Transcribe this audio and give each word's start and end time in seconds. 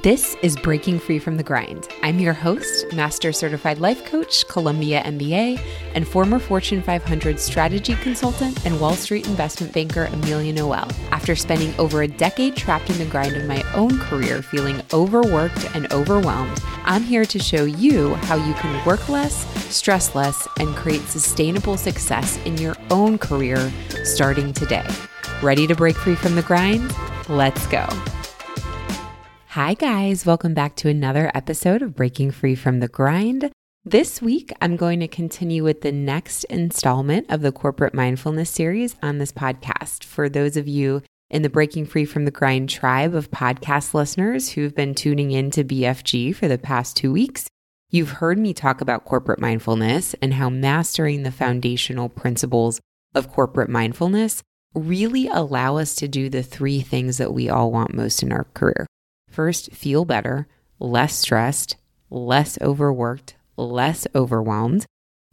This 0.00 0.36
is 0.40 0.56
Breaking 0.56 0.98
Free 0.98 1.18
from 1.18 1.36
the 1.36 1.42
Grind. 1.42 1.86
I'm 2.02 2.18
your 2.18 2.32
host, 2.32 2.90
Master 2.94 3.30
Certified 3.30 3.78
Life 3.78 4.06
Coach, 4.06 4.48
Columbia 4.48 5.02
MBA, 5.02 5.60
and 5.94 6.08
former 6.08 6.38
Fortune 6.38 6.82
500 6.82 7.38
strategy 7.38 7.94
consultant 7.96 8.64
and 8.64 8.80
Wall 8.80 8.94
Street 8.94 9.26
investment 9.26 9.74
banker 9.74 10.06
Amelia 10.06 10.54
Noel. 10.54 10.90
After 11.10 11.36
spending 11.36 11.78
over 11.78 12.00
a 12.00 12.08
decade 12.08 12.56
trapped 12.56 12.88
in 12.88 12.96
the 12.96 13.04
grind 13.04 13.36
of 13.36 13.44
my 13.44 13.62
own 13.74 13.98
career, 13.98 14.40
feeling 14.40 14.80
overworked 14.94 15.68
and 15.74 15.92
overwhelmed, 15.92 16.58
I'm 16.84 17.02
here 17.02 17.26
to 17.26 17.38
show 17.38 17.64
you 17.64 18.14
how 18.14 18.36
you 18.36 18.54
can 18.54 18.86
work 18.86 19.10
less, 19.10 19.44
stress 19.74 20.14
less, 20.14 20.48
and 20.58 20.74
create 20.74 21.02
sustainable 21.02 21.76
success 21.76 22.38
in 22.46 22.56
your 22.56 22.76
own 22.90 23.18
career 23.18 23.70
starting 24.04 24.54
today. 24.54 24.88
Ready 25.42 25.66
to 25.66 25.74
break 25.74 25.96
free 25.96 26.14
from 26.14 26.34
the 26.34 26.42
grind? 26.42 26.90
Let's 27.28 27.66
go. 27.66 27.86
Hi, 29.52 29.74
guys. 29.74 30.24
Welcome 30.24 30.54
back 30.54 30.76
to 30.76 30.88
another 30.88 31.30
episode 31.34 31.82
of 31.82 31.94
Breaking 31.94 32.30
Free 32.30 32.54
from 32.54 32.80
the 32.80 32.88
Grind. 32.88 33.52
This 33.84 34.22
week, 34.22 34.50
I'm 34.62 34.76
going 34.76 35.00
to 35.00 35.08
continue 35.08 35.62
with 35.62 35.82
the 35.82 35.92
next 35.92 36.44
installment 36.44 37.30
of 37.30 37.42
the 37.42 37.52
Corporate 37.52 37.92
Mindfulness 37.92 38.48
series 38.48 38.96
on 39.02 39.18
this 39.18 39.30
podcast. 39.30 40.04
For 40.04 40.30
those 40.30 40.56
of 40.56 40.68
you 40.68 41.02
in 41.28 41.42
the 41.42 41.50
Breaking 41.50 41.84
Free 41.84 42.06
from 42.06 42.24
the 42.24 42.30
Grind 42.30 42.70
tribe 42.70 43.14
of 43.14 43.30
podcast 43.30 43.92
listeners 43.92 44.52
who've 44.52 44.74
been 44.74 44.94
tuning 44.94 45.32
in 45.32 45.50
to 45.50 45.64
BFG 45.64 46.34
for 46.34 46.48
the 46.48 46.56
past 46.56 46.96
two 46.96 47.12
weeks, 47.12 47.46
you've 47.90 48.12
heard 48.12 48.38
me 48.38 48.54
talk 48.54 48.80
about 48.80 49.04
corporate 49.04 49.38
mindfulness 49.38 50.14
and 50.22 50.32
how 50.32 50.48
mastering 50.48 51.24
the 51.24 51.30
foundational 51.30 52.08
principles 52.08 52.80
of 53.14 53.30
corporate 53.30 53.68
mindfulness 53.68 54.42
really 54.74 55.28
allow 55.28 55.76
us 55.76 55.94
to 55.96 56.08
do 56.08 56.30
the 56.30 56.42
three 56.42 56.80
things 56.80 57.18
that 57.18 57.34
we 57.34 57.50
all 57.50 57.70
want 57.70 57.92
most 57.92 58.22
in 58.22 58.32
our 58.32 58.46
career 58.54 58.86
First, 59.32 59.72
feel 59.72 60.04
better, 60.04 60.46
less 60.78 61.14
stressed, 61.14 61.76
less 62.10 62.60
overworked, 62.60 63.34
less 63.56 64.06
overwhelmed, 64.14 64.84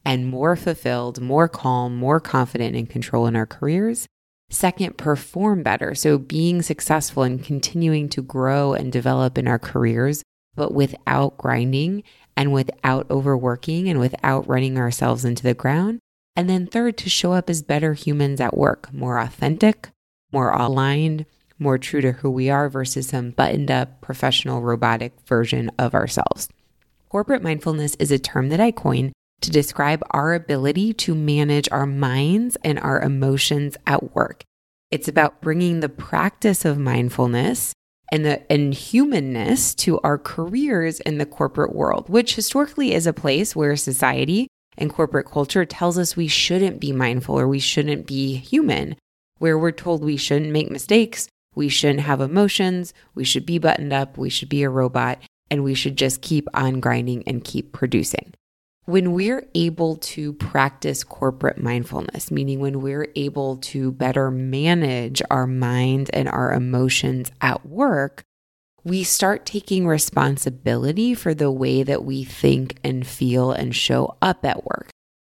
and 0.06 0.26
more 0.26 0.56
fulfilled, 0.56 1.20
more 1.20 1.50
calm, 1.50 1.98
more 1.98 2.22
confident 2.22 2.78
in 2.78 2.86
control 2.86 3.28
in 3.28 3.36
our 3.36 3.46
careers. 3.46 4.08
Second, 4.50 4.98
perform 4.98 5.64
better. 5.64 5.94
So, 5.96 6.18
being 6.18 6.62
successful 6.62 7.24
and 7.24 7.44
continuing 7.44 8.08
to 8.10 8.22
grow 8.22 8.74
and 8.74 8.90
develop 8.90 9.38
in 9.38 9.50
our 9.50 9.60
careers, 9.60 10.24
but 10.56 10.74
without 10.74 11.38
grinding 11.38 12.04
and 12.38 12.54
without 12.54 13.06
overworking 13.12 13.90
and 13.90 14.00
without 14.00 14.48
running 14.48 14.78
ourselves 14.78 15.26
into 15.26 15.44
the 15.44 15.54
ground. 15.54 16.00
And 16.38 16.50
then, 16.50 16.68
third, 16.68 16.98
to 17.00 17.10
show 17.10 17.34
up 17.34 17.50
as 17.50 17.62
better 17.62 17.96
humans 17.96 18.40
at 18.40 18.56
work, 18.56 18.94
more 18.94 19.20
authentic, 19.20 19.90
more 20.32 20.52
aligned, 20.52 21.26
more 21.60 21.78
true 21.78 22.02
to 22.02 22.14
who 22.14 22.32
we 22.32 22.50
are 22.50 22.70
versus 22.70 23.10
some 23.10 23.32
buttoned 23.32 23.70
up 23.70 24.02
professional 24.02 24.62
robotic 24.62 25.14
version 25.26 25.70
of 25.78 25.94
ourselves. 25.94 26.50
Corporate 27.10 27.44
mindfulness 27.44 27.96
is 27.96 28.12
a 28.12 28.20
term 28.20 28.50
that 28.50 28.60
I 28.60 28.72
coined 28.72 29.12
to 29.42 29.52
describe 29.52 30.04
our 30.12 30.34
ability 30.34 30.94
to 30.94 31.16
manage 31.16 31.70
our 31.72 31.86
minds 31.86 32.58
and 32.64 32.80
our 32.80 33.02
emotions 33.02 33.78
at 33.88 34.16
work. 34.16 34.44
It's 34.92 35.08
about 35.08 35.42
bringing 35.42 35.80
the 35.80 35.90
practice 35.90 36.66
of 36.66 36.78
mindfulness 36.78 37.74
and 38.12 38.26
the 38.26 38.52
and 38.52 38.74
humanness 38.74 39.76
to 39.76 40.00
our 40.00 40.18
careers 40.18 41.00
in 41.02 41.20
the 41.20 41.26
corporate 41.26 41.76
world, 41.76 42.10
which 42.10 42.36
historically 42.36 42.94
is 42.94 43.06
a 43.06 43.14
place 43.14 43.56
where 43.56 43.76
society 43.76 44.48
and 44.78 44.92
corporate 44.92 45.28
culture 45.28 45.66
tells 45.66 45.98
us 45.98 46.16
we 46.16 46.28
shouldn't 46.28 46.80
be 46.80 46.92
mindful 46.92 47.40
or 47.40 47.48
we 47.48 47.60
shouldn't 47.60 48.08
be 48.08 48.36
human, 48.36 48.96
where 49.38 49.60
we're 49.60 49.72
told 49.72 50.04
we 50.04 50.18
shouldn't 50.18 50.52
make 50.52 50.72
mistakes, 50.72 51.28
we 51.60 51.68
shouldn't 51.68 52.00
have 52.00 52.22
emotions. 52.22 52.94
We 53.16 53.26
should 53.26 53.46
be 53.46 53.58
buttoned 53.58 53.92
up. 53.92 54.18
We 54.18 54.30
should 54.30 54.48
be 54.48 54.64
a 54.64 54.70
robot. 54.70 55.22
And 55.52 55.62
we 55.62 55.74
should 55.74 55.98
just 55.98 56.22
keep 56.22 56.48
on 56.54 56.80
grinding 56.80 57.22
and 57.28 57.44
keep 57.44 57.74
producing. 57.74 58.34
When 58.86 59.12
we're 59.12 59.46
able 59.54 59.98
to 59.98 60.32
practice 60.32 61.04
corporate 61.04 61.62
mindfulness, 61.62 62.32
meaning 62.32 62.62
when 62.62 62.80
we're 62.80 63.10
able 63.18 63.58
to 63.58 63.92
better 63.92 64.32
manage 64.32 65.22
our 65.30 65.46
mind 65.46 66.10
and 66.14 66.30
our 66.30 66.54
emotions 66.54 67.30
at 67.42 67.66
work, 67.66 68.24
we 68.86 69.04
start 69.04 69.46
taking 69.46 69.86
responsibility 69.86 71.14
for 71.14 71.34
the 71.34 71.52
way 71.52 71.84
that 71.84 72.06
we 72.06 72.24
think 72.24 72.80
and 72.86 73.06
feel 73.06 73.52
and 73.52 73.76
show 73.76 74.16
up 74.22 74.46
at 74.46 74.64
work. 74.64 74.92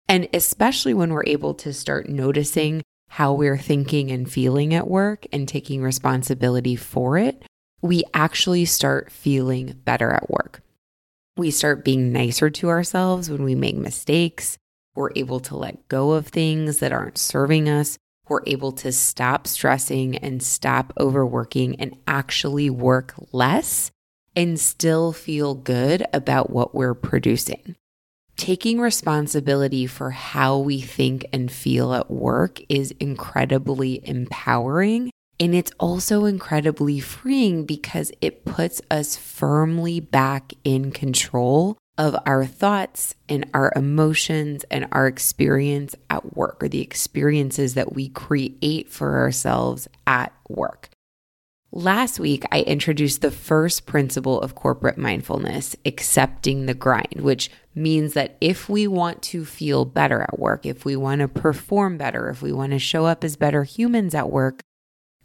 And 0.09 0.27
especially 0.33 0.93
when 0.93 1.13
we're 1.13 1.23
able 1.25 1.53
to 1.53 1.71
start 1.71 2.09
noticing 2.09 2.81
how 3.07 3.33
we're 3.33 3.57
thinking 3.57 4.11
and 4.11 4.31
feeling 4.31 4.73
at 4.73 4.87
work 4.87 5.25
and 5.31 5.47
taking 5.47 5.81
responsibility 5.81 6.75
for 6.75 7.17
it, 7.17 7.43
we 7.81 8.03
actually 8.13 8.65
start 8.65 9.11
feeling 9.11 9.79
better 9.85 10.11
at 10.11 10.29
work. 10.29 10.61
We 11.35 11.51
start 11.51 11.85
being 11.85 12.11
nicer 12.11 12.49
to 12.49 12.69
ourselves 12.69 13.29
when 13.29 13.43
we 13.43 13.55
make 13.55 13.75
mistakes. 13.75 14.57
We're 14.95 15.11
able 15.15 15.39
to 15.41 15.55
let 15.55 15.87
go 15.87 16.11
of 16.11 16.27
things 16.27 16.79
that 16.79 16.91
aren't 16.91 17.17
serving 17.17 17.69
us. 17.69 17.97
We're 18.27 18.41
able 18.45 18.71
to 18.73 18.91
stop 18.91 19.47
stressing 19.47 20.17
and 20.17 20.41
stop 20.41 20.91
overworking 20.99 21.79
and 21.79 21.95
actually 22.07 22.69
work 22.69 23.13
less 23.31 23.91
and 24.35 24.59
still 24.59 25.13
feel 25.13 25.55
good 25.55 26.05
about 26.13 26.49
what 26.49 26.75
we're 26.75 26.93
producing 26.93 27.75
taking 28.37 28.79
responsibility 28.79 29.87
for 29.87 30.11
how 30.11 30.57
we 30.57 30.79
think 30.79 31.25
and 31.33 31.51
feel 31.51 31.93
at 31.93 32.09
work 32.09 32.61
is 32.69 32.91
incredibly 32.99 34.07
empowering. 34.07 35.09
And 35.39 35.53
it's 35.53 35.71
also 35.79 36.25
incredibly 36.25 36.99
freeing 36.99 37.65
because 37.65 38.11
it 38.21 38.45
puts 38.45 38.81
us 38.89 39.15
firmly 39.17 39.99
back 39.99 40.53
in 40.63 40.91
control 40.91 41.77
of 41.97 42.15
our 42.25 42.45
thoughts 42.45 43.15
and 43.27 43.49
our 43.53 43.71
emotions 43.75 44.63
and 44.69 44.87
our 44.91 45.07
experience 45.07 45.95
at 46.09 46.35
work 46.35 46.63
or 46.63 46.67
the 46.67 46.81
experiences 46.81 47.73
that 47.73 47.93
we 47.93 48.09
create 48.09 48.89
for 48.89 49.17
ourselves 49.17 49.87
at 50.05 50.31
work. 50.47 50.89
Last 51.73 52.17
week, 52.17 52.45
I 52.49 52.61
introduced 52.61 53.21
the 53.21 53.29
first 53.29 53.85
principle 53.85 54.39
of 54.39 54.55
corporate 54.55 54.97
mindfulness, 54.97 55.75
accepting 55.85 56.65
the 56.65 56.73
grind, 56.73 57.19
which 57.19 57.51
means 57.75 58.13
that 58.13 58.37
if 58.39 58.69
we 58.69 58.87
want 58.87 59.21
to 59.23 59.43
feel 59.43 59.83
better 59.83 60.21
at 60.21 60.39
work, 60.39 60.65
if 60.65 60.85
we 60.85 60.95
want 60.95 61.19
to 61.19 61.27
perform 61.27 61.97
better, 61.97 62.29
if 62.29 62.41
we 62.41 62.53
want 62.53 62.71
to 62.71 62.79
show 62.79 63.05
up 63.05 63.23
as 63.23 63.35
better 63.35 63.63
humans 63.63 64.15
at 64.15 64.31
work, 64.31 64.61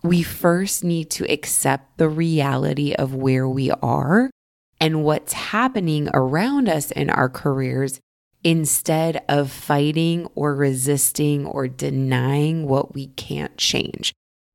we 0.02 0.24
first 0.24 0.82
need 0.82 1.10
to 1.10 1.32
accept 1.32 1.96
the 1.96 2.08
reality 2.08 2.92
of 2.92 3.14
where 3.14 3.48
we 3.48 3.70
are 3.70 4.28
and 4.80 5.04
what's 5.04 5.32
happening 5.32 6.08
around 6.12 6.68
us 6.68 6.90
in 6.90 7.08
our 7.08 7.28
careers 7.28 8.00
instead 8.42 9.22
of 9.28 9.52
fighting 9.52 10.26
or 10.34 10.56
resisting 10.56 11.46
or 11.46 11.68
denying 11.68 12.66
what 12.66 12.94
we 12.94 13.06
can't 13.06 13.56
change. 13.56 14.12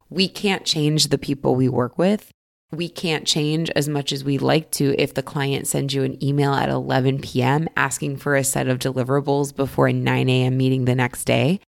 We 0.09 0.27
can't 0.27 0.65
change 0.65 1.07
the 1.07 1.17
people 1.17 1.55
we 1.55 1.69
work 1.69 1.97
with. 1.97 2.31
We 2.71 2.89
can't 2.89 3.25
change 3.25 3.69
as 3.71 3.87
much 3.87 4.11
as 4.11 4.25
we 4.25 4.37
like 4.37 4.71
to 4.71 4.93
if 4.97 5.13
the 5.13 5.23
client 5.23 5.67
sends 5.67 5.93
you 5.93 6.03
an 6.03 6.21
email 6.23 6.53
at 6.53 6.69
11 6.69 7.19
p.m. 7.19 7.69
asking 7.77 8.17
for 8.17 8.35
a 8.35 8.43
set 8.43 8.67
of 8.67 8.79
deliverables 8.79 9.55
before 9.55 9.87
a 9.87 9.93
9 9.93 10.29
a.m. 10.29 10.57
meeting 10.57 10.85
the 10.85 10.95
next 10.95 11.23
day. 11.23 11.61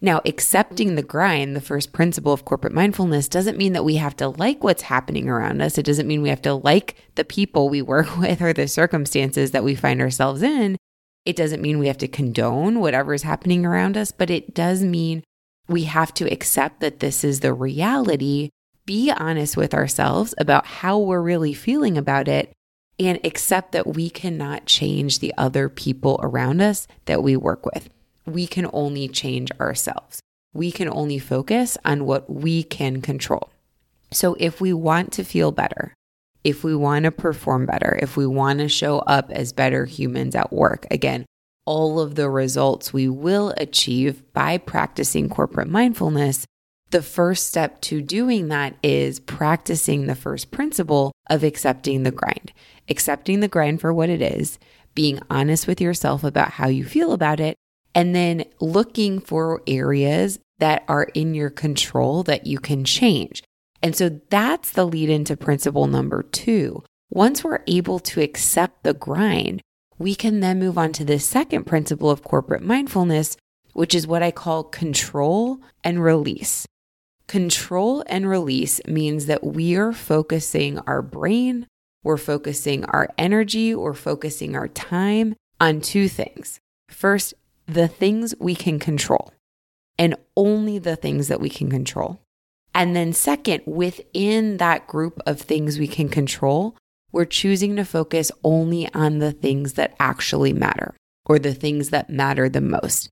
Now, 0.00 0.20
accepting 0.24 0.94
the 0.94 1.02
grind, 1.02 1.56
the 1.56 1.60
first 1.60 1.92
principle 1.92 2.32
of 2.32 2.44
corporate 2.44 2.72
mindfulness, 2.72 3.28
doesn't 3.28 3.58
mean 3.58 3.72
that 3.72 3.84
we 3.84 3.96
have 3.96 4.16
to 4.16 4.28
like 4.28 4.62
what's 4.62 4.82
happening 4.82 5.28
around 5.28 5.60
us. 5.60 5.76
It 5.76 5.84
doesn't 5.84 6.06
mean 6.06 6.22
we 6.22 6.28
have 6.28 6.42
to 6.42 6.54
like 6.54 6.94
the 7.16 7.24
people 7.24 7.68
we 7.68 7.82
work 7.82 8.16
with 8.18 8.40
or 8.40 8.52
the 8.52 8.68
circumstances 8.68 9.50
that 9.50 9.64
we 9.64 9.74
find 9.74 10.00
ourselves 10.00 10.42
in. 10.42 10.76
It 11.24 11.36
doesn't 11.36 11.60
mean 11.60 11.78
we 11.78 11.88
have 11.88 11.98
to 11.98 12.08
condone 12.08 12.80
whatever 12.80 13.12
is 13.12 13.22
happening 13.22 13.66
around 13.66 13.96
us, 13.96 14.12
but 14.12 14.30
it 14.30 14.54
does 14.54 14.82
mean 14.82 15.24
we 15.68 15.84
have 15.84 16.12
to 16.14 16.32
accept 16.32 16.80
that 16.80 17.00
this 17.00 17.22
is 17.22 17.40
the 17.40 17.52
reality, 17.52 18.50
be 18.86 19.12
honest 19.12 19.56
with 19.56 19.74
ourselves 19.74 20.34
about 20.38 20.66
how 20.66 20.98
we're 20.98 21.20
really 21.20 21.52
feeling 21.52 21.98
about 21.98 22.26
it, 22.26 22.52
and 22.98 23.20
accept 23.22 23.72
that 23.72 23.86
we 23.86 24.10
cannot 24.10 24.66
change 24.66 25.18
the 25.18 25.32
other 25.36 25.68
people 25.68 26.18
around 26.22 26.60
us 26.60 26.88
that 27.04 27.22
we 27.22 27.36
work 27.36 27.64
with. 27.66 27.88
We 28.26 28.46
can 28.46 28.68
only 28.72 29.08
change 29.08 29.50
ourselves. 29.60 30.20
We 30.52 30.72
can 30.72 30.88
only 30.88 31.18
focus 31.18 31.78
on 31.84 32.06
what 32.06 32.28
we 32.28 32.62
can 32.62 33.00
control. 33.00 33.50
So, 34.10 34.34
if 34.40 34.60
we 34.60 34.72
want 34.72 35.12
to 35.12 35.24
feel 35.24 35.52
better, 35.52 35.92
if 36.42 36.64
we 36.64 36.74
want 36.74 37.04
to 37.04 37.10
perform 37.10 37.66
better, 37.66 37.98
if 38.00 38.16
we 38.16 38.26
want 38.26 38.60
to 38.60 38.68
show 38.68 39.00
up 39.00 39.30
as 39.30 39.52
better 39.52 39.84
humans 39.84 40.34
at 40.34 40.52
work, 40.52 40.86
again, 40.90 41.26
all 41.68 42.00
of 42.00 42.14
the 42.14 42.30
results 42.30 42.94
we 42.94 43.06
will 43.10 43.52
achieve 43.58 44.22
by 44.32 44.56
practicing 44.56 45.28
corporate 45.28 45.68
mindfulness, 45.68 46.46
the 46.88 47.02
first 47.02 47.46
step 47.46 47.78
to 47.82 48.00
doing 48.00 48.48
that 48.48 48.74
is 48.82 49.20
practicing 49.20 50.06
the 50.06 50.14
first 50.14 50.50
principle 50.50 51.12
of 51.28 51.44
accepting 51.44 52.04
the 52.04 52.10
grind, 52.10 52.54
accepting 52.88 53.40
the 53.40 53.48
grind 53.48 53.82
for 53.82 53.92
what 53.92 54.08
it 54.08 54.22
is, 54.22 54.58
being 54.94 55.20
honest 55.28 55.66
with 55.66 55.78
yourself 55.78 56.24
about 56.24 56.52
how 56.52 56.68
you 56.68 56.86
feel 56.86 57.12
about 57.12 57.38
it, 57.38 57.54
and 57.94 58.14
then 58.14 58.46
looking 58.60 59.20
for 59.20 59.62
areas 59.66 60.38
that 60.60 60.84
are 60.88 61.04
in 61.12 61.34
your 61.34 61.50
control 61.50 62.22
that 62.22 62.46
you 62.46 62.58
can 62.58 62.82
change. 62.82 63.42
And 63.82 63.94
so 63.94 64.20
that's 64.30 64.70
the 64.70 64.86
lead 64.86 65.10
into 65.10 65.36
principle 65.36 65.86
number 65.86 66.22
two, 66.22 66.82
once 67.10 67.44
we're 67.44 67.62
able 67.66 67.98
to 67.98 68.22
accept 68.22 68.84
the 68.84 68.94
grind, 68.94 69.60
we 69.98 70.14
can 70.14 70.40
then 70.40 70.58
move 70.58 70.78
on 70.78 70.92
to 70.92 71.04
the 71.04 71.18
second 71.18 71.64
principle 71.64 72.10
of 72.10 72.22
corporate 72.22 72.62
mindfulness, 72.62 73.36
which 73.72 73.94
is 73.94 74.06
what 74.06 74.22
I 74.22 74.30
call 74.30 74.64
control 74.64 75.60
and 75.82 76.02
release. 76.02 76.66
Control 77.26 78.02
and 78.06 78.28
release 78.28 78.80
means 78.86 79.26
that 79.26 79.44
we 79.44 79.76
are 79.76 79.92
focusing 79.92 80.78
our 80.80 81.02
brain, 81.02 81.66
we're 82.02 82.16
focusing 82.16 82.84
our 82.86 83.08
energy, 83.18 83.74
we're 83.74 83.92
focusing 83.92 84.56
our 84.56 84.68
time 84.68 85.34
on 85.60 85.80
two 85.80 86.08
things. 86.08 86.58
First, 86.88 87.34
the 87.66 87.88
things 87.88 88.34
we 88.40 88.54
can 88.54 88.78
control, 88.78 89.32
and 89.98 90.16
only 90.36 90.78
the 90.78 90.96
things 90.96 91.28
that 91.28 91.40
we 91.40 91.50
can 91.50 91.68
control. 91.68 92.20
And 92.74 92.96
then, 92.96 93.12
second, 93.12 93.62
within 93.66 94.56
that 94.56 94.86
group 94.86 95.20
of 95.26 95.40
things 95.40 95.78
we 95.78 95.88
can 95.88 96.08
control, 96.08 96.76
we're 97.12 97.24
choosing 97.24 97.76
to 97.76 97.84
focus 97.84 98.30
only 98.44 98.92
on 98.94 99.18
the 99.18 99.32
things 99.32 99.74
that 99.74 99.94
actually 99.98 100.52
matter 100.52 100.94
or 101.24 101.38
the 101.38 101.54
things 101.54 101.90
that 101.90 102.10
matter 102.10 102.48
the 102.48 102.60
most. 102.60 103.08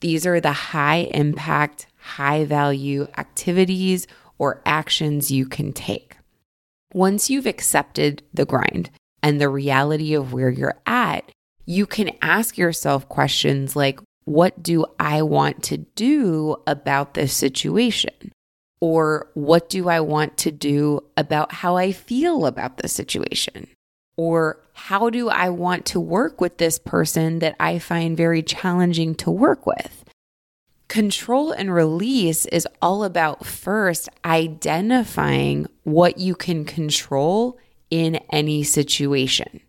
These 0.00 0.26
are 0.26 0.40
the 0.40 0.52
high 0.52 1.08
impact, 1.12 1.86
high 1.96 2.44
value 2.44 3.08
activities 3.16 4.06
or 4.38 4.62
actions 4.64 5.30
you 5.30 5.46
can 5.46 5.72
take. 5.72 6.16
Once 6.94 7.28
you've 7.28 7.46
accepted 7.46 8.22
the 8.32 8.46
grind 8.46 8.90
and 9.22 9.40
the 9.40 9.48
reality 9.48 10.14
of 10.14 10.32
where 10.32 10.50
you're 10.50 10.80
at, 10.86 11.30
you 11.66 11.84
can 11.84 12.10
ask 12.22 12.56
yourself 12.56 13.08
questions 13.08 13.76
like, 13.76 14.00
What 14.24 14.62
do 14.62 14.86
I 14.98 15.22
want 15.22 15.62
to 15.64 15.78
do 15.78 16.56
about 16.66 17.14
this 17.14 17.34
situation? 17.34 18.32
Or 18.80 19.28
what 19.34 19.68
do 19.68 19.88
I 19.88 20.00
want 20.00 20.36
to 20.38 20.50
do 20.50 21.02
about 21.16 21.52
how 21.52 21.76
I 21.76 21.92
feel 21.92 22.46
about 22.46 22.78
the 22.78 22.88
situation? 22.88 23.68
Or 24.16 24.60
how 24.72 25.10
do 25.10 25.28
I 25.28 25.48
want 25.48 25.86
to 25.86 26.00
work 26.00 26.40
with 26.40 26.58
this 26.58 26.78
person 26.78 27.40
that 27.40 27.56
I 27.58 27.78
find 27.78 28.16
very 28.16 28.42
challenging 28.42 29.14
to 29.16 29.30
work 29.30 29.66
with? 29.66 30.04
Control 30.88 31.52
and 31.52 31.72
release 31.72 32.46
is 32.46 32.66
all 32.80 33.04
about 33.04 33.44
first 33.44 34.08
identifying 34.24 35.66
what 35.82 36.18
you 36.18 36.34
can 36.34 36.64
control 36.64 37.58
in 37.90 38.16
any 38.32 38.62
situation. 38.62 39.60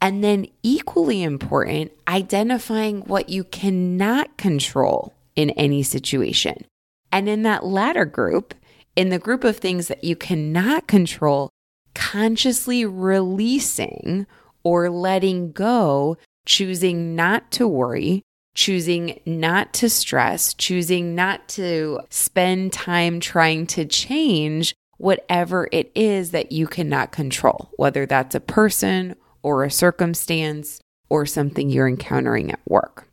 And 0.00 0.22
then, 0.22 0.48
equally 0.62 1.22
important, 1.22 1.92
identifying 2.06 3.02
what 3.02 3.28
you 3.28 3.44
cannot 3.44 4.36
control 4.36 5.14
in 5.34 5.50
any 5.50 5.82
situation. 5.82 6.66
And 7.14 7.28
in 7.28 7.44
that 7.44 7.64
latter 7.64 8.04
group, 8.04 8.54
in 8.96 9.10
the 9.10 9.20
group 9.20 9.44
of 9.44 9.58
things 9.58 9.86
that 9.86 10.02
you 10.02 10.16
cannot 10.16 10.88
control, 10.88 11.48
consciously 11.94 12.84
releasing 12.84 14.26
or 14.64 14.90
letting 14.90 15.52
go, 15.52 16.16
choosing 16.44 17.14
not 17.14 17.52
to 17.52 17.68
worry, 17.68 18.22
choosing 18.56 19.20
not 19.24 19.72
to 19.74 19.88
stress, 19.88 20.54
choosing 20.54 21.14
not 21.14 21.46
to 21.50 22.00
spend 22.10 22.72
time 22.72 23.20
trying 23.20 23.68
to 23.68 23.84
change 23.84 24.74
whatever 24.96 25.68
it 25.70 25.92
is 25.94 26.32
that 26.32 26.50
you 26.50 26.66
cannot 26.66 27.12
control, 27.12 27.70
whether 27.76 28.06
that's 28.06 28.34
a 28.34 28.40
person 28.40 29.14
or 29.40 29.62
a 29.62 29.70
circumstance 29.70 30.80
or 31.08 31.26
something 31.26 31.70
you're 31.70 31.86
encountering 31.86 32.50
at 32.50 32.58
work. 32.66 33.06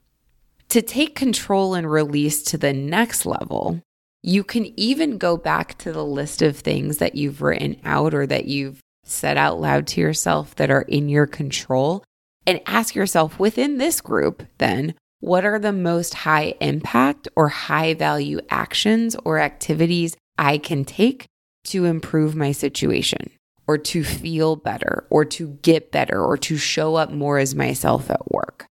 To 0.70 0.82
take 0.82 1.14
control 1.14 1.76
and 1.76 1.92
release 1.92 2.42
to 2.44 2.58
the 2.58 2.74
next 2.74 3.28
level, 3.28 3.84
you 4.24 4.44
can 4.44 4.72
even 4.80 5.18
go 5.18 5.38
back 5.38 5.78
to 5.80 5.92
the 5.92 6.06
list 6.06 6.42
of 6.42 6.58
things 6.58 6.98
that 6.98 7.16
you've 7.16 7.42
written 7.42 7.80
out 7.84 8.14
or 8.14 8.28
that 8.28 8.46
you've 8.46 8.80
said 9.04 9.38
out 9.38 9.60
loud 9.60 9.88
to 9.88 10.02
yourself 10.02 10.56
that 10.56 10.70
are 10.70 10.84
in 10.84 11.10
your 11.10 11.26
control 11.26 12.04
and 12.46 12.62
ask 12.66 12.96
yourself 12.96 13.40
within 13.40 13.78
this 13.78 14.02
group, 14.02 14.44
then, 14.58 14.94
what 15.20 15.46
are 15.46 15.60
the 15.60 15.74
most 15.74 16.14
high 16.16 16.56
impact 16.60 17.28
or 17.36 17.48
high 17.48 17.94
value 17.94 18.40
actions 18.50 19.16
or 19.24 19.40
activities 19.40 20.16
I 20.38 20.58
can 20.58 20.84
take 20.84 21.28
to 21.66 21.86
improve 21.86 22.36
my 22.36 22.52
situation 22.52 23.30
or 23.68 23.78
to 23.78 24.04
feel 24.04 24.56
better 24.56 25.06
or 25.12 25.24
to 25.26 25.60
get 25.62 25.92
better 25.92 26.24
or 26.24 26.38
to 26.38 26.58
show 26.58 26.96
up 26.96 27.12
more 27.12 27.38
as 27.38 27.54
myself 27.54 28.10
at 28.10 28.32
work? 28.32 28.66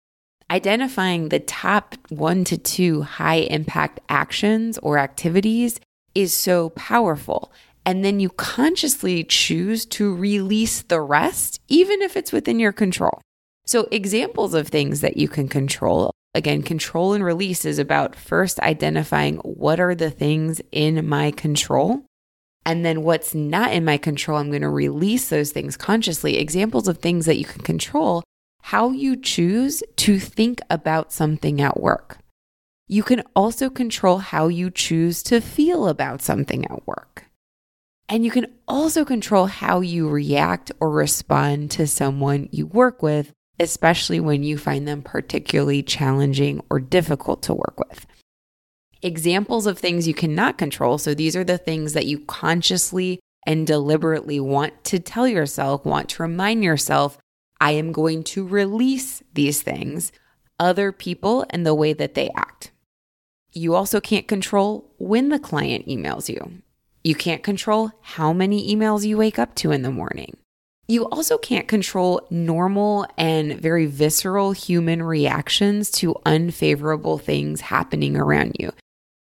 Identifying 0.51 1.29
the 1.29 1.39
top 1.39 1.95
one 2.09 2.43
to 2.45 2.57
two 2.57 3.03
high 3.03 3.41
impact 3.49 3.99
actions 4.09 4.77
or 4.79 4.97
activities 4.97 5.79
is 6.15 6.33
so 6.33 6.69
powerful. 6.71 7.51
And 7.85 8.03
then 8.03 8.19
you 8.19 8.29
consciously 8.29 9.23
choose 9.23 9.85
to 9.87 10.15
release 10.15 10.81
the 10.81 11.01
rest, 11.01 11.59
even 11.67 12.01
if 12.01 12.17
it's 12.17 12.31
within 12.31 12.59
your 12.59 12.73
control. 12.73 13.21
So, 13.65 13.87
examples 13.91 14.53
of 14.53 14.67
things 14.67 15.01
that 15.01 15.17
you 15.17 15.27
can 15.27 15.47
control 15.47 16.11
again, 16.35 16.61
control 16.61 17.13
and 17.13 17.23
release 17.23 17.65
is 17.65 17.79
about 17.79 18.15
first 18.15 18.59
identifying 18.59 19.37
what 19.37 19.79
are 19.79 19.95
the 19.95 20.11
things 20.11 20.61
in 20.71 21.07
my 21.07 21.31
control. 21.31 22.05
And 22.65 22.85
then 22.85 23.03
what's 23.03 23.33
not 23.33 23.73
in 23.73 23.85
my 23.85 23.97
control, 23.97 24.37
I'm 24.37 24.49
going 24.49 24.61
to 24.61 24.69
release 24.69 25.29
those 25.29 25.51
things 25.51 25.77
consciously. 25.77 26.37
Examples 26.37 26.87
of 26.87 26.99
things 26.99 27.25
that 27.25 27.37
you 27.37 27.45
can 27.45 27.61
control 27.63 28.23
how 28.61 28.91
you 28.91 29.15
choose 29.15 29.81
to 29.97 30.19
think 30.19 30.61
about 30.69 31.11
something 31.11 31.61
at 31.61 31.79
work. 31.79 32.19
You 32.87 33.03
can 33.03 33.23
also 33.35 33.69
control 33.69 34.17
how 34.17 34.47
you 34.47 34.71
choose 34.71 35.21
to 35.23 35.41
feel 35.41 35.87
about 35.87 36.21
something 36.21 36.65
at 36.65 36.87
work. 36.87 37.25
And 38.07 38.25
you 38.25 38.31
can 38.31 38.47
also 38.67 39.05
control 39.05 39.45
how 39.45 39.81
you 39.81 40.09
react 40.09 40.71
or 40.79 40.89
respond 40.89 41.69
to 41.71 41.85
someone 41.85 42.49
you 42.51 42.65
work 42.65 43.03
with, 43.03 43.31
especially 43.59 44.19
when 44.19 44.41
you 44.41 44.57
find 44.57 44.87
them 44.87 45.03
particularly 45.03 45.83
challenging 45.83 46.61
or 46.71 46.79
difficult 46.79 47.43
to 47.43 47.53
work 47.53 47.77
with. 47.77 48.07
Examples 49.03 49.67
of 49.67 49.77
things 49.77 50.07
you 50.07 50.15
cannot 50.15 50.57
control. 50.57 50.97
So 50.97 51.13
these 51.13 51.35
are 51.35 51.43
the 51.43 51.59
things 51.59 51.93
that 51.93 52.07
you 52.07 52.19
consciously 52.19 53.19
and 53.45 53.67
deliberately 53.67 54.39
want 54.39 54.83
to 54.85 54.99
tell 54.99 55.27
yourself, 55.27 55.85
want 55.85 56.09
to 56.09 56.23
remind 56.23 56.63
yourself 56.63 57.19
I 57.61 57.71
am 57.71 57.91
going 57.91 58.23
to 58.25 58.47
release 58.47 59.21
these 59.33 59.61
things, 59.61 60.11
other 60.59 60.91
people, 60.91 61.45
and 61.49 61.65
the 61.65 61.75
way 61.75 61.93
that 61.93 62.13
they 62.13 62.29
act. 62.35 62.71
You 63.51 63.75
also 63.75 63.99
can't 63.99 64.27
control 64.27 64.93
when 64.97 65.29
the 65.29 65.39
client 65.39 65.87
emails 65.87 66.29
you. 66.29 66.61
You 67.03 67.15
can't 67.15 67.43
control 67.43 67.91
how 68.01 68.33
many 68.33 68.73
emails 68.73 69.05
you 69.05 69.17
wake 69.17 69.39
up 69.39 69.55
to 69.55 69.71
in 69.71 69.81
the 69.81 69.91
morning. 69.91 70.37
You 70.87 71.07
also 71.09 71.37
can't 71.37 71.67
control 71.67 72.25
normal 72.29 73.05
and 73.17 73.59
very 73.59 73.85
visceral 73.85 74.53
human 74.53 75.03
reactions 75.03 75.91
to 75.91 76.15
unfavorable 76.25 77.17
things 77.17 77.61
happening 77.61 78.15
around 78.15 78.55
you. 78.59 78.71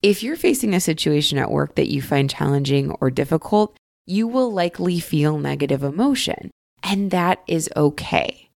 If 0.02 0.24
you're 0.24 0.36
facing 0.36 0.74
a 0.74 0.82
situation 0.82 1.38
at 1.38 1.52
work 1.52 1.76
that 1.76 1.90
you 1.90 2.02
find 2.02 2.30
challenging 2.30 2.92
or 3.00 3.10
difficult, 3.10 3.78
you 4.06 4.28
will 4.28 4.52
likely 4.52 5.00
feel 5.00 5.38
negative 5.38 5.84
emotion 5.84 6.52
and 6.84 7.12
that 7.12 7.42
is 7.48 7.70
okay. 7.76 8.50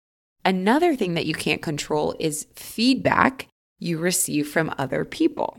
Another 0.46 0.96
thing 0.96 1.14
that 1.16 1.26
you 1.26 1.34
can't 1.34 1.62
control 1.62 2.16
is 2.20 2.48
feedback 2.56 3.48
you 3.80 3.98
receive 3.98 4.48
from 4.48 4.74
other 4.78 5.06
people. 5.06 5.58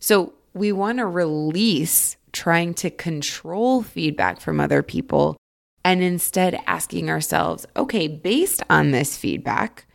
So 0.00 0.34
we 0.54 0.72
want 0.72 0.98
to 0.98 1.06
release 1.06 2.16
trying 2.32 2.74
to 2.74 2.90
control 2.90 3.82
feedback 3.82 4.40
from 4.40 4.60
other 4.60 4.82
people 4.82 5.36
and 5.84 6.02
instead 6.02 6.60
asking 6.66 7.08
ourselves, 7.08 7.66
okay, 7.76 8.08
based 8.08 8.62
on 8.68 8.90
this 8.90 9.16
feedback, 9.16 9.86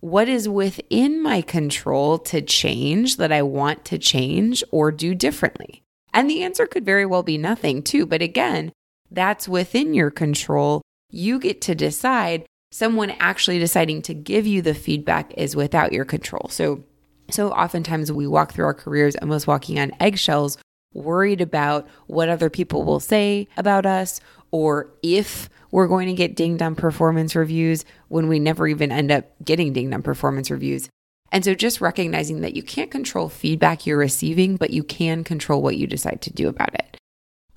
what 0.00 0.28
is 0.28 0.48
within 0.48 1.22
my 1.22 1.40
control 1.40 2.18
to 2.18 2.42
change 2.42 3.16
that 3.16 3.32
I 3.32 3.42
want 3.42 3.84
to 3.86 3.98
change 3.98 4.62
or 4.70 4.92
do 4.92 5.14
differently? 5.14 5.82
And 6.12 6.28
the 6.28 6.42
answer 6.42 6.66
could 6.66 6.84
very 6.84 7.06
well 7.06 7.22
be 7.22 7.38
nothing, 7.38 7.82
too. 7.82 8.06
But 8.06 8.22
again, 8.22 8.72
that's 9.10 9.48
within 9.48 9.94
your 9.94 10.10
control 10.10 10.82
you 11.10 11.38
get 11.38 11.60
to 11.62 11.74
decide. 11.74 12.44
Someone 12.70 13.10
actually 13.18 13.58
deciding 13.58 14.02
to 14.02 14.14
give 14.14 14.46
you 14.46 14.60
the 14.60 14.74
feedback 14.74 15.32
is 15.38 15.56
without 15.56 15.92
your 15.92 16.04
control. 16.04 16.48
So, 16.50 16.84
so 17.30 17.50
oftentimes 17.50 18.12
we 18.12 18.26
walk 18.26 18.52
through 18.52 18.66
our 18.66 18.74
careers 18.74 19.16
almost 19.16 19.46
walking 19.46 19.78
on 19.78 19.92
eggshells, 20.00 20.58
worried 20.92 21.40
about 21.40 21.88
what 22.06 22.28
other 22.28 22.50
people 22.50 22.84
will 22.84 23.00
say 23.00 23.48
about 23.56 23.86
us 23.86 24.20
or 24.50 24.90
if 25.02 25.48
we're 25.70 25.86
going 25.86 26.08
to 26.08 26.14
get 26.14 26.36
dinged 26.36 26.62
on 26.62 26.74
performance 26.74 27.34
reviews 27.34 27.84
when 28.08 28.28
we 28.28 28.38
never 28.38 28.66
even 28.66 28.90
end 28.90 29.10
up 29.10 29.26
getting 29.44 29.72
dinged 29.72 29.94
on 29.94 30.02
performance 30.02 30.50
reviews. 30.50 30.88
And 31.30 31.44
so 31.44 31.54
just 31.54 31.80
recognizing 31.80 32.40
that 32.40 32.56
you 32.56 32.62
can't 32.62 32.90
control 32.90 33.28
feedback 33.28 33.86
you're 33.86 33.98
receiving, 33.98 34.56
but 34.56 34.70
you 34.70 34.82
can 34.82 35.24
control 35.24 35.60
what 35.60 35.76
you 35.76 35.86
decide 35.86 36.22
to 36.22 36.32
do 36.32 36.48
about 36.48 36.74
it. 36.74 36.87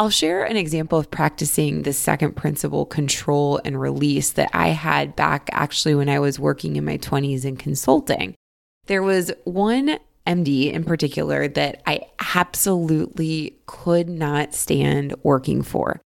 I'll 0.01 0.10
share 0.10 0.43
an 0.43 0.58
example 0.58 0.98
of 0.98 1.12
practicing 1.12 1.84
the 1.84 1.93
second 1.93 2.36
principle, 2.36 2.88
control 2.88 3.62
and 3.63 3.79
release, 3.79 4.31
that 4.31 4.50
I 4.51 4.70
had 4.70 5.15
back 5.15 5.48
actually 5.51 5.93
when 5.93 6.10
I 6.10 6.17
was 6.17 6.39
working 6.39 6.75
in 6.75 6.84
my 6.84 6.98
20s 6.98 7.46
in 7.46 7.55
consulting. 7.55 8.34
There 8.88 9.03
was 9.03 9.31
one 9.43 10.00
MD 10.25 10.74
in 10.74 10.86
particular 10.86 11.48
that 11.50 11.84
I 11.86 12.01
absolutely 12.36 13.60
could 13.67 14.10
not 14.10 14.55
stand 14.55 15.13
working 15.22 15.62
for. 15.62 16.01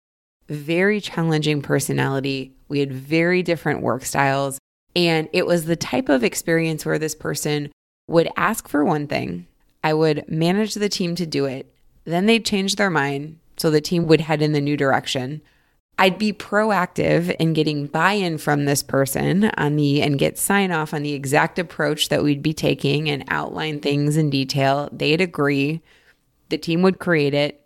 very 0.48 1.02
challenging 1.02 1.62
personality. 1.62 2.54
We 2.70 2.80
had 2.80 2.94
very 2.94 3.44
different 3.44 3.82
work 3.82 4.06
styles. 4.06 4.58
And 4.96 5.28
it 5.34 5.46
was 5.46 5.66
the 5.66 5.76
type 5.76 6.08
of 6.08 6.24
experience 6.24 6.86
where 6.86 7.00
this 7.00 7.16
person 7.16 7.74
would 8.08 8.30
ask 8.38 8.70
for 8.70 8.86
one 8.86 9.08
thing, 9.08 9.48
I 9.84 9.94
would 9.94 10.30
manage 10.30 10.76
the 10.76 10.88
team 10.88 11.14
to 11.16 11.26
do 11.26 11.44
it. 11.44 11.74
Then 12.06 12.26
they'd 12.26 12.46
change 12.46 12.78
their 12.78 12.90
mind. 12.90 13.40
So 13.62 13.70
the 13.70 13.80
team 13.80 14.08
would 14.08 14.22
head 14.22 14.42
in 14.42 14.54
the 14.54 14.60
new 14.60 14.76
direction. 14.76 15.40
I'd 16.00 16.18
be 16.18 16.34
proactive 16.34 17.36
in 17.36 17.54
getting 17.54 17.86
buy 17.86 18.14
in 18.14 18.40
from 18.40 18.66
this 18.66 18.82
person 18.82 19.52
on 19.56 19.76
the 19.76 20.02
and 20.02 20.18
get 20.18 20.40
sign 20.40 20.72
off 20.72 20.96
on 20.96 21.04
the 21.04 21.14
exact 21.14 21.60
approach 21.60 22.10
that 22.10 22.24
we'd 22.24 22.42
be 22.42 22.56
taking 22.56 23.08
and 23.08 23.24
outline 23.28 23.80
things 23.80 24.18
in 24.18 24.32
detail. 24.32 24.90
They'd 24.92 25.22
agree. 25.22 25.84
The 26.50 26.58
team 26.58 26.82
would 26.82 26.98
create 26.98 27.36
it, 27.36 27.64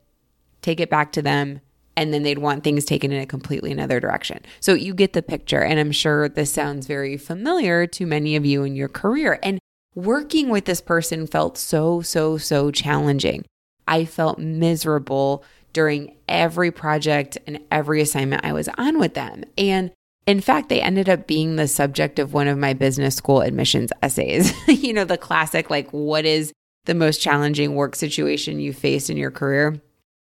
take 0.62 0.82
it 0.82 0.90
back 0.90 1.14
to 1.14 1.22
them, 1.22 1.62
and 1.96 2.14
then 2.14 2.24
they'd 2.24 2.40
want 2.40 2.66
things 2.66 2.84
taken 2.84 3.14
in 3.14 3.22
a 3.22 3.26
completely 3.26 3.72
another 3.72 4.02
direction. 4.02 4.42
So 4.60 4.74
you 4.74 4.94
get 4.94 5.14
the 5.14 5.24
picture. 5.24 5.64
And 5.64 5.80
I'm 5.80 5.94
sure 5.94 6.28
this 6.28 6.52
sounds 6.52 6.88
very 6.88 7.16
familiar 7.16 7.88
to 7.88 8.06
many 8.06 8.36
of 8.36 8.46
you 8.46 8.66
in 8.66 8.76
your 8.76 8.90
career. 8.90 9.40
And 9.42 9.60
working 9.96 10.50
with 10.50 10.66
this 10.66 10.82
person 10.82 11.26
felt 11.26 11.58
so, 11.58 12.02
so, 12.02 12.38
so 12.38 12.70
challenging. 12.70 13.46
I 13.88 14.04
felt 14.04 14.40
miserable 14.40 15.44
during 15.76 16.16
every 16.30 16.72
project 16.72 17.38
and 17.46 17.60
every 17.70 18.02
assignment 18.02 18.46
I 18.46 18.54
was 18.54 18.70
on 18.78 18.98
with 18.98 19.14
them. 19.14 19.44
And 19.58 19.92
in 20.26 20.40
fact, 20.40 20.70
they 20.70 20.82
ended 20.82 21.10
up 21.10 21.28
being 21.28 21.58
the 21.58 21.68
subject 21.68 22.18
of 22.18 22.34
one 22.34 22.48
of 22.48 22.58
my 22.58 22.74
business 22.74 23.16
school 23.16 23.42
admissions 23.42 23.92
essays. 24.02 24.54
you 24.68 24.94
know, 24.94 25.04
the 25.04 25.18
classic, 25.18 25.70
like, 25.70 25.92
what 25.92 26.24
is 26.26 26.54
the 26.86 26.96
most 26.96 27.22
challenging 27.22 27.76
work 27.76 27.96
situation 27.98 28.62
you 28.62 28.72
faced 28.72 29.10
in 29.10 29.18
your 29.18 29.32
career? 29.32 29.82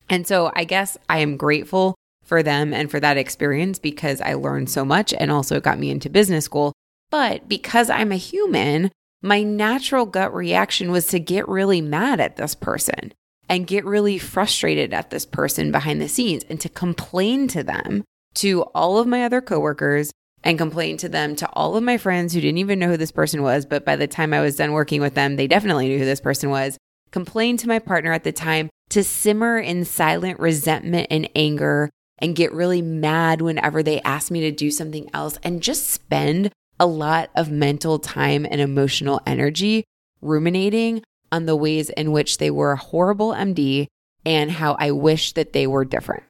And 0.08 0.28
so 0.28 0.52
I 0.56 0.66
guess 0.66 1.00
I 1.10 1.18
am 1.18 1.36
grateful 1.36 1.96
for 2.24 2.44
them 2.44 2.72
and 2.72 2.92
for 2.92 3.00
that 3.00 3.18
experience 3.18 3.80
because 3.80 4.22
I 4.22 4.36
learned 4.36 4.70
so 4.70 4.86
much 4.86 5.16
and 5.16 5.32
also 5.32 5.58
it 5.58 5.64
got 5.64 5.80
me 5.80 5.90
into 5.90 6.12
business 6.12 6.46
school. 6.46 6.74
But 7.10 7.50
because 7.50 7.90
I'm 7.90 8.12
a 8.12 8.18
human, 8.18 8.92
my 9.24 9.42
natural 9.42 10.06
gut 10.06 10.32
reaction 10.32 10.92
was 10.92 11.08
to 11.08 11.20
get 11.20 11.50
really 11.50 11.82
mad 11.82 12.20
at 12.20 12.36
this 12.36 12.54
person 12.54 13.14
and 13.50 13.68
get 13.68 13.84
really 13.84 14.18
frustrated 14.18 14.94
at 14.94 15.10
this 15.10 15.26
person 15.26 15.72
behind 15.72 16.00
the 16.00 16.08
scenes 16.08 16.46
and 16.50 16.62
to 16.62 16.70
complain 16.70 17.48
to 17.50 17.64
them 17.64 18.04
to 18.36 18.62
all 18.76 19.00
of 19.00 19.08
my 19.08 19.26
other 19.26 19.42
coworkers 19.42 20.12
and 20.44 20.58
complain 20.58 20.96
to 20.98 21.10
them 21.10 21.36
to 21.36 21.50
all 21.54 21.76
of 21.76 21.84
my 21.84 21.98
friends 21.98 22.34
who 22.34 22.40
didn't 22.40 22.60
even 22.60 22.80
know 22.80 22.90
who 22.90 22.98
this 22.98 23.12
person 23.12 23.42
was. 23.42 23.66
But 23.66 23.84
by 23.84 23.96
the 23.96 24.08
time 24.08 24.34
I 24.34 24.40
was 24.40 24.56
done 24.56 24.72
working 24.72 25.02
with 25.02 25.16
them, 25.16 25.36
they 25.36 25.48
definitely 25.48 25.90
knew 25.90 26.00
who 26.00 26.06
this 26.06 26.22
person 26.22 26.50
was. 26.50 26.78
Complain 27.12 27.58
to 27.58 27.68
my 27.68 27.80
partner 27.80 28.14
at 28.14 28.24
the 28.24 28.32
time 28.32 28.70
to 28.90 29.04
simmer 29.04 29.58
in 29.58 29.84
silent 29.84 30.40
resentment 30.40 31.08
and 31.10 31.30
anger 31.36 31.90
and 32.20 32.36
get 32.36 32.54
really 32.54 32.82
mad 32.82 33.42
whenever 33.42 33.82
they 33.82 34.02
ask 34.02 34.32
me 34.32 34.42
to 34.42 34.52
do 34.52 34.72
something 34.72 35.10
else 35.14 35.38
and 35.44 35.64
just 35.64 35.90
spend 35.90 36.52
a 36.80 36.86
lot 36.86 37.30
of 37.36 37.52
mental 37.52 38.00
time 38.00 38.46
and 38.50 38.62
emotional 38.62 39.22
energy 39.26 39.84
ruminating 40.22 41.02
on 41.32 41.46
the 41.46 41.56
ways 41.56 41.90
in 41.90 42.12
which 42.12 42.38
they 42.38 42.52
were 42.52 42.74
a 42.74 42.78
horrible 42.78 43.32
MD 43.32 43.88
and 44.26 44.52
how 44.52 44.76
I 44.80 44.92
wish 44.92 45.34
that 45.34 45.54
they 45.54 45.68
were 45.68 45.86
different. 45.86 46.24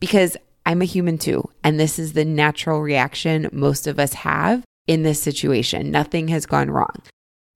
Because 0.00 0.36
I'm 0.64 0.82
a 0.82 0.86
human 0.86 1.18
too, 1.18 1.48
and 1.62 1.78
this 1.78 1.98
is 1.98 2.12
the 2.12 2.24
natural 2.24 2.80
reaction 2.80 3.48
most 3.52 3.86
of 3.86 3.98
us 3.98 4.14
have 4.14 4.64
in 4.86 5.02
this 5.02 5.22
situation. 5.22 5.90
Nothing 5.90 6.28
has 6.28 6.46
gone 6.46 6.70
wrong. 6.70 7.02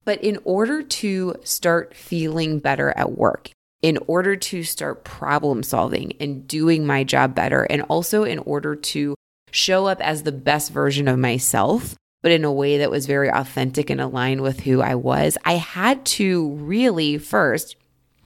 But 0.05 0.23
in 0.23 0.39
order 0.43 0.81
to 0.81 1.35
start 1.43 1.95
feeling 1.95 2.59
better 2.59 2.93
at 2.97 3.11
work, 3.11 3.51
in 3.81 3.97
order 4.07 4.35
to 4.35 4.63
start 4.63 5.03
problem 5.03 5.63
solving 5.63 6.13
and 6.19 6.47
doing 6.47 6.85
my 6.85 7.03
job 7.03 7.35
better, 7.35 7.63
and 7.63 7.81
also 7.83 8.23
in 8.23 8.39
order 8.39 8.75
to 8.75 9.15
show 9.51 9.87
up 9.87 9.99
as 10.01 10.23
the 10.23 10.31
best 10.31 10.71
version 10.71 11.07
of 11.07 11.19
myself, 11.19 11.95
but 12.21 12.31
in 12.31 12.43
a 12.43 12.51
way 12.51 12.77
that 12.77 12.91
was 12.91 13.05
very 13.05 13.29
authentic 13.29 13.89
and 13.89 13.99
aligned 13.99 14.41
with 14.41 14.61
who 14.61 14.81
I 14.81 14.95
was, 14.95 15.37
I 15.45 15.53
had 15.53 16.05
to 16.05 16.49
really 16.51 17.17
first, 17.17 17.75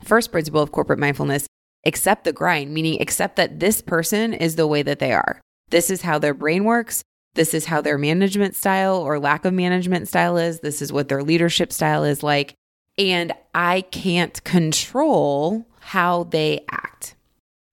first 0.03 0.31
principle 0.31 0.61
of 0.61 0.71
corporate 0.71 0.99
mindfulness, 0.99 1.47
accept 1.85 2.23
the 2.23 2.33
grind, 2.33 2.73
meaning 2.73 3.01
accept 3.01 3.35
that 3.37 3.59
this 3.59 3.81
person 3.81 4.33
is 4.33 4.55
the 4.55 4.67
way 4.67 4.81
that 4.81 4.99
they 4.99 5.13
are. 5.13 5.39
This 5.69 5.89
is 5.89 6.01
how 6.01 6.19
their 6.19 6.33
brain 6.33 6.63
works. 6.63 7.01
This 7.35 7.53
is 7.53 7.65
how 7.65 7.81
their 7.81 7.97
management 7.97 8.55
style 8.55 8.95
or 8.95 9.19
lack 9.19 9.45
of 9.45 9.53
management 9.53 10.07
style 10.07 10.37
is. 10.37 10.61
This 10.61 10.81
is 10.81 10.91
what 10.91 11.09
their 11.09 11.23
leadership 11.23 11.71
style 11.71 12.03
is 12.03 12.23
like. 12.23 12.53
And 12.97 13.33
I 13.53 13.81
can't 13.81 14.41
control 14.43 15.65
how 15.79 16.23
they 16.23 16.65
act. 16.71 17.15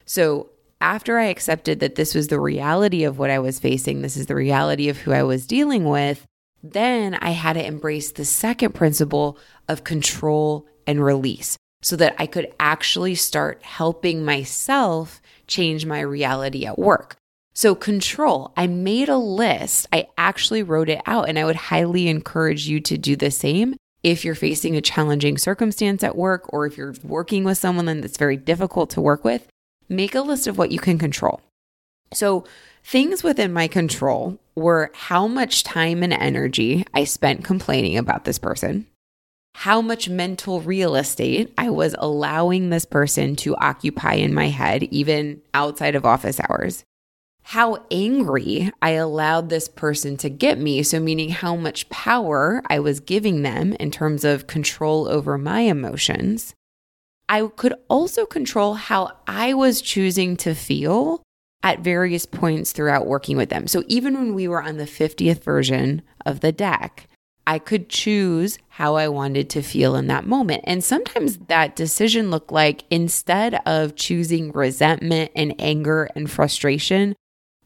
So 0.05 0.51
after 0.83 1.19
I 1.19 1.27
accepted 1.27 1.81
that 1.81 1.95
this 1.95 2.15
was 2.15 2.29
the 2.29 2.41
reality 2.41 3.05
of 3.05 3.19
what 3.19 3.31
I 3.31 3.39
was 3.39 3.61
facing, 3.61 4.03
this 4.03 4.17
is 4.17 4.27
the 4.27 4.35
reality 4.35 4.89
of 4.89 4.99
who 4.99 5.13
I 5.13 5.23
was 5.23 5.47
dealing 5.47 5.85
with, 5.85 6.27
then 6.63 7.15
I 7.15 7.31
had 7.31 7.55
to 7.55 7.65
embrace 7.65 8.11
the 8.11 8.25
second 8.25 8.75
principle 8.75 9.39
of 9.69 9.85
control 9.85 10.67
and 10.87 11.03
release 11.03 11.57
so 11.83 11.97
that 11.97 12.17
I 12.19 12.27
could 12.27 12.53
actually 12.59 13.15
start 13.15 13.63
helping 13.63 14.25
myself 14.25 15.23
change 15.47 15.87
my 15.87 16.01
reality 16.01 16.67
at 16.67 16.79
work. 16.79 17.17
So, 17.55 17.75
control, 17.75 18.53
I 18.57 18.67
made 18.67 19.09
a 19.09 19.19
list. 19.19 19.87
I 19.93 20.09
actually 20.17 20.63
wrote 20.63 20.89
it 20.89 21.03
out, 21.05 21.29
and 21.29 21.39
I 21.39 21.45
would 21.45 21.57
highly 21.57 22.09
encourage 22.09 22.67
you 22.67 22.81
to 22.81 22.97
do 22.97 23.15
the 23.15 23.31
same 23.31 23.77
if 24.03 24.25
you're 24.25 24.35
facing 24.35 24.75
a 24.75 24.81
challenging 24.81 25.37
circumstance 25.37 26.03
at 26.03 26.17
work 26.17 26.47
or 26.53 26.67
if 26.67 26.77
you're 26.77 26.95
working 27.03 27.45
with 27.45 27.59
someone 27.59 28.01
that's 28.01 28.17
very 28.17 28.37
difficult 28.37 28.91
to 28.91 29.01
work 29.01 29.23
with 29.23 29.52
make 29.93 30.15
a 30.15 30.21
list 30.21 30.47
of 30.47 30.59
what 30.59 30.73
you 30.73 30.79
can 30.79 30.99
control. 30.99 31.41
So, 32.13 32.45
things 32.85 33.23
within 33.23 33.53
my 33.53 33.69
control 33.69 34.39
were 34.55 34.91
how 34.95 35.27
much 35.27 35.65
time 35.65 36.03
and 36.03 36.13
energy 36.13 36.85
I 36.93 37.05
spent 37.05 37.45
complaining 37.45 37.97
about 37.97 38.25
this 38.25 38.39
person, 38.39 38.87
how 39.55 39.81
much 39.81 40.09
mental 40.09 40.61
real 40.61 40.95
estate 40.95 41.53
I 41.57 41.71
was 41.71 41.95
allowing 41.99 42.71
this 42.71 42.85
person 42.85 43.37
to 43.37 43.57
occupy 43.57 44.15
in 44.15 44.35
my 44.35 44.49
head, 44.49 44.85
even 44.85 45.41
outside 45.55 45.95
of 45.95 46.05
office 46.05 46.41
hours, 46.41 46.85
how 47.45 47.85
angry 47.91 48.71
I 48.81 48.91
allowed 48.91 49.49
this 49.49 49.69
person 49.69 50.17
to 50.19 50.29
get 50.29 50.59
me. 50.59 50.83
So, 50.83 51.01
meaning 51.01 51.31
how 51.31 51.57
much 51.57 51.89
power 51.89 52.63
I 52.69 52.79
was 52.79 53.01
giving 53.01 53.43
them 53.43 53.73
in 53.75 53.91
terms 53.91 54.25
of 54.25 54.47
control 54.47 55.09
over 55.09 55.39
my 55.39 55.61
emotions 55.61 56.55
I 57.33 57.47
could 57.47 57.73
also 57.89 58.27
control 58.27 58.75
how 58.75 59.17
I 59.27 59.55
was 59.55 59.81
choosing 59.81 60.37
to 60.37 60.55
feel 60.55 61.23
at 61.63 61.81
various 61.81 62.27
points 62.27 62.73
throughout 62.73 63.07
working 63.07 63.39
with 63.39 63.49
them. 63.49 63.67
So 63.67 63.85
even 63.89 64.13
when 64.13 64.35
we 64.35 64.47
were 64.47 64.63
on 64.63 64.77
the 64.77 64.85
50th 64.85 65.43
version 65.43 66.03
of 66.27 66.41
the 66.41 66.53
deck, 66.53 67.09
I 67.47 67.59
could 67.59 67.89
choose 67.89 68.59
how 68.69 68.97
I 68.97 69.09
wanted 69.09 69.49
to 69.49 69.63
feel 69.63 69.97
in 69.97 70.09
that 70.09 70.27
moment. 70.27 70.65
And 70.65 70.85
sometimes 70.85 71.39
that 71.49 71.75
decision 71.75 72.31
looked 72.31 72.53
like 72.53 72.85
instead 72.91 73.63
of 73.65 73.97
choosing 73.97 74.53
resentment 74.53 75.31
and 75.35 75.55
anger 75.59 76.11
and 76.15 76.31
frustration, 76.31 77.17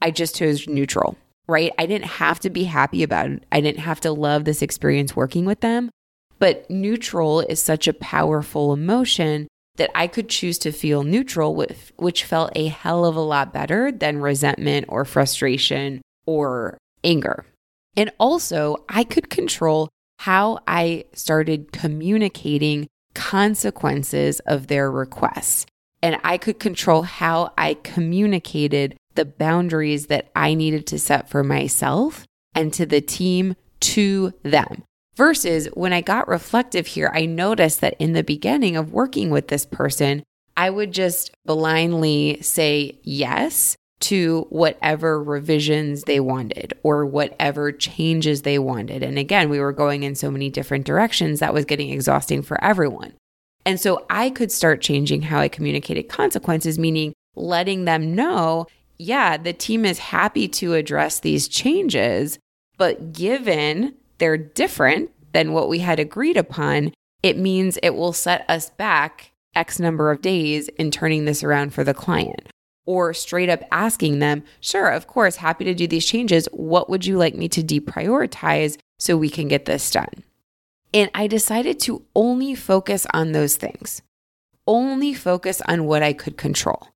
I 0.00 0.12
just 0.12 0.36
chose 0.36 0.68
neutral, 0.68 1.16
right? 1.48 1.72
I 1.76 1.86
didn't 1.86 2.06
have 2.06 2.38
to 2.40 2.50
be 2.50 2.64
happy 2.64 3.02
about 3.02 3.30
it. 3.30 3.42
I 3.50 3.60
didn't 3.60 3.80
have 3.80 4.00
to 4.02 4.12
love 4.12 4.44
this 4.44 4.62
experience 4.62 5.16
working 5.16 5.44
with 5.44 5.58
them. 5.58 5.90
But 6.38 6.70
neutral 6.70 7.40
is 7.40 7.60
such 7.60 7.88
a 7.88 7.94
powerful 7.94 8.72
emotion 8.72 9.48
that 9.76 9.90
I 9.94 10.06
could 10.06 10.28
choose 10.28 10.58
to 10.58 10.72
feel 10.72 11.02
neutral 11.02 11.54
with, 11.54 11.92
which 11.96 12.24
felt 12.24 12.52
a 12.54 12.68
hell 12.68 13.04
of 13.04 13.16
a 13.16 13.20
lot 13.20 13.52
better 13.52 13.92
than 13.92 14.20
resentment 14.20 14.86
or 14.88 15.04
frustration 15.04 16.02
or 16.26 16.78
anger. 17.04 17.44
And 17.96 18.10
also, 18.18 18.76
I 18.88 19.04
could 19.04 19.30
control 19.30 19.88
how 20.18 20.58
I 20.66 21.04
started 21.12 21.72
communicating 21.72 22.88
consequences 23.14 24.40
of 24.40 24.66
their 24.66 24.90
requests. 24.90 25.66
And 26.02 26.18
I 26.22 26.36
could 26.36 26.60
control 26.60 27.02
how 27.02 27.52
I 27.56 27.74
communicated 27.82 28.96
the 29.14 29.24
boundaries 29.24 30.06
that 30.06 30.30
I 30.36 30.54
needed 30.54 30.86
to 30.88 30.98
set 30.98 31.28
for 31.28 31.42
myself 31.42 32.26
and 32.54 32.72
to 32.74 32.86
the 32.86 33.00
team 33.00 33.56
to 33.80 34.32
them. 34.42 34.84
Versus 35.16 35.66
when 35.72 35.94
I 35.94 36.02
got 36.02 36.28
reflective 36.28 36.86
here, 36.86 37.10
I 37.14 37.24
noticed 37.24 37.80
that 37.80 37.96
in 37.98 38.12
the 38.12 38.22
beginning 38.22 38.76
of 38.76 38.92
working 38.92 39.30
with 39.30 39.48
this 39.48 39.64
person, 39.64 40.22
I 40.56 40.68
would 40.68 40.92
just 40.92 41.30
blindly 41.46 42.38
say 42.42 42.98
yes 43.02 43.76
to 43.98 44.46
whatever 44.50 45.22
revisions 45.22 46.02
they 46.02 46.20
wanted 46.20 46.74
or 46.82 47.06
whatever 47.06 47.72
changes 47.72 48.42
they 48.42 48.58
wanted. 48.58 49.02
And 49.02 49.18
again, 49.18 49.48
we 49.48 49.58
were 49.58 49.72
going 49.72 50.02
in 50.02 50.14
so 50.14 50.30
many 50.30 50.50
different 50.50 50.84
directions 50.84 51.40
that 51.40 51.54
was 51.54 51.64
getting 51.64 51.90
exhausting 51.90 52.42
for 52.42 52.62
everyone. 52.62 53.14
And 53.64 53.80
so 53.80 54.04
I 54.10 54.28
could 54.28 54.52
start 54.52 54.82
changing 54.82 55.22
how 55.22 55.40
I 55.40 55.48
communicated 55.48 56.10
consequences, 56.10 56.78
meaning 56.78 57.14
letting 57.34 57.86
them 57.86 58.14
know, 58.14 58.66
yeah, 58.98 59.38
the 59.38 59.54
team 59.54 59.86
is 59.86 59.98
happy 59.98 60.46
to 60.48 60.74
address 60.74 61.20
these 61.20 61.48
changes, 61.48 62.38
but 62.76 63.14
given 63.14 63.94
they're 64.18 64.36
different 64.36 65.10
than 65.32 65.52
what 65.52 65.68
we 65.68 65.80
had 65.80 65.98
agreed 66.00 66.36
upon, 66.36 66.92
it 67.22 67.36
means 67.36 67.78
it 67.82 67.94
will 67.94 68.12
set 68.12 68.44
us 68.48 68.70
back 68.70 69.32
X 69.54 69.80
number 69.80 70.10
of 70.10 70.22
days 70.22 70.68
in 70.68 70.90
turning 70.90 71.24
this 71.24 71.42
around 71.42 71.72
for 71.72 71.84
the 71.84 71.94
client. 71.94 72.48
or 72.86 73.12
straight 73.12 73.48
up 73.48 73.62
asking 73.70 74.20
them, 74.20 74.44
sure, 74.60 74.88
of 74.88 75.06
course, 75.06 75.36
happy 75.36 75.64
to 75.64 75.74
do 75.74 75.86
these 75.86 76.06
changes. 76.06 76.48
What 76.52 76.88
would 76.88 77.04
you 77.04 77.18
like 77.18 77.34
me 77.34 77.48
to 77.50 77.62
deprioritize 77.62 78.78
so 78.98 79.16
we 79.16 79.28
can 79.28 79.48
get 79.48 79.64
this 79.64 79.90
done? 79.90 80.22
And 80.94 81.10
I 81.14 81.26
decided 81.26 81.80
to 81.80 82.04
only 82.14 82.54
focus 82.54 83.06
on 83.12 83.32
those 83.32 83.56
things, 83.56 84.02
only 84.66 85.12
focus 85.12 85.60
on 85.68 85.84
what 85.84 86.02
I 86.02 86.12
could 86.12 86.36
control. 86.36 86.88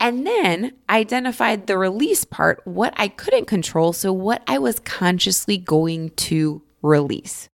And 0.00 0.26
then 0.26 0.72
identified 0.88 1.66
the 1.66 1.76
release 1.76 2.24
part, 2.24 2.60
what 2.64 2.94
I 2.96 3.08
couldn't 3.08 3.46
control. 3.46 3.92
So, 3.92 4.12
what 4.12 4.42
I 4.46 4.58
was 4.58 4.78
consciously 4.78 5.58
going 5.58 6.10
to 6.10 6.62
release. 6.82 7.48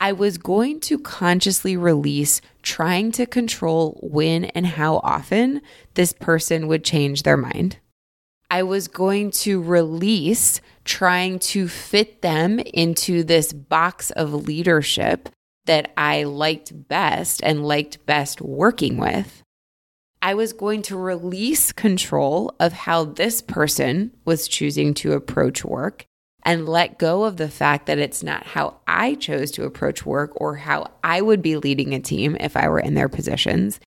I 0.00 0.12
was 0.12 0.38
going 0.38 0.80
to 0.80 0.98
consciously 0.98 1.76
release 1.76 2.40
trying 2.62 3.12
to 3.12 3.26
control 3.26 3.98
when 4.02 4.46
and 4.46 4.66
how 4.66 4.96
often 4.98 5.60
this 5.94 6.14
person 6.14 6.68
would 6.68 6.84
change 6.84 7.22
their 7.22 7.36
mind. 7.36 7.76
I 8.50 8.62
was 8.62 8.88
going 8.88 9.30
to 9.32 9.62
release 9.62 10.60
trying 10.84 11.38
to 11.38 11.68
fit 11.68 12.22
them 12.22 12.58
into 12.58 13.22
this 13.22 13.52
box 13.52 14.10
of 14.12 14.32
leadership 14.32 15.28
that 15.66 15.92
I 15.96 16.24
liked 16.24 16.88
best 16.88 17.42
and 17.44 17.64
liked 17.64 18.04
best 18.06 18.40
working 18.40 18.96
with. 18.96 19.42
I 20.22 20.34
was 20.34 20.52
going 20.52 20.82
to 20.82 20.96
release 20.96 21.72
control 21.72 22.54
of 22.60 22.72
how 22.72 23.04
this 23.04 23.40
person 23.40 24.12
was 24.24 24.48
choosing 24.48 24.92
to 24.94 25.12
approach 25.12 25.64
work 25.64 26.04
and 26.42 26.68
let 26.68 26.98
go 26.98 27.24
of 27.24 27.36
the 27.36 27.48
fact 27.48 27.86
that 27.86 27.98
it's 27.98 28.22
not 28.22 28.46
how 28.46 28.76
I 28.86 29.14
chose 29.14 29.50
to 29.52 29.64
approach 29.64 30.04
work 30.04 30.32
or 30.34 30.56
how 30.56 30.90
I 31.02 31.20
would 31.20 31.42
be 31.42 31.56
leading 31.56 31.94
a 31.94 32.00
team 32.00 32.36
if 32.38 32.56
I 32.56 32.68
were 32.68 32.80
in 32.80 32.94
their 32.94 33.08
positions. 33.08 33.80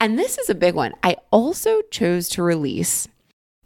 And 0.00 0.18
this 0.18 0.38
is 0.38 0.50
a 0.50 0.54
big 0.54 0.74
one. 0.74 0.92
I 1.02 1.16
also 1.30 1.82
chose 1.90 2.28
to 2.30 2.42
release 2.42 3.08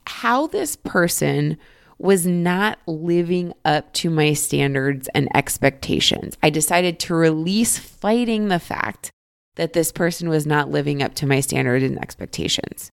how 0.06 0.46
this 0.46 0.76
person 0.76 1.58
was 1.98 2.26
not 2.26 2.78
living 2.86 3.52
up 3.64 3.92
to 3.92 4.08
my 4.08 4.32
standards 4.32 5.08
and 5.14 5.28
expectations. 5.34 6.36
I 6.42 6.48
decided 6.48 6.98
to 7.00 7.14
release 7.14 7.78
fighting 7.78 8.48
the 8.48 8.58
fact 8.58 9.10
that 9.60 9.74
this 9.74 9.92
person 9.92 10.30
was 10.30 10.46
not 10.46 10.70
living 10.70 11.02
up 11.02 11.14
to 11.14 11.26
my 11.26 11.38
standards 11.38 11.84
and 11.84 12.00
expectations. 12.00 12.90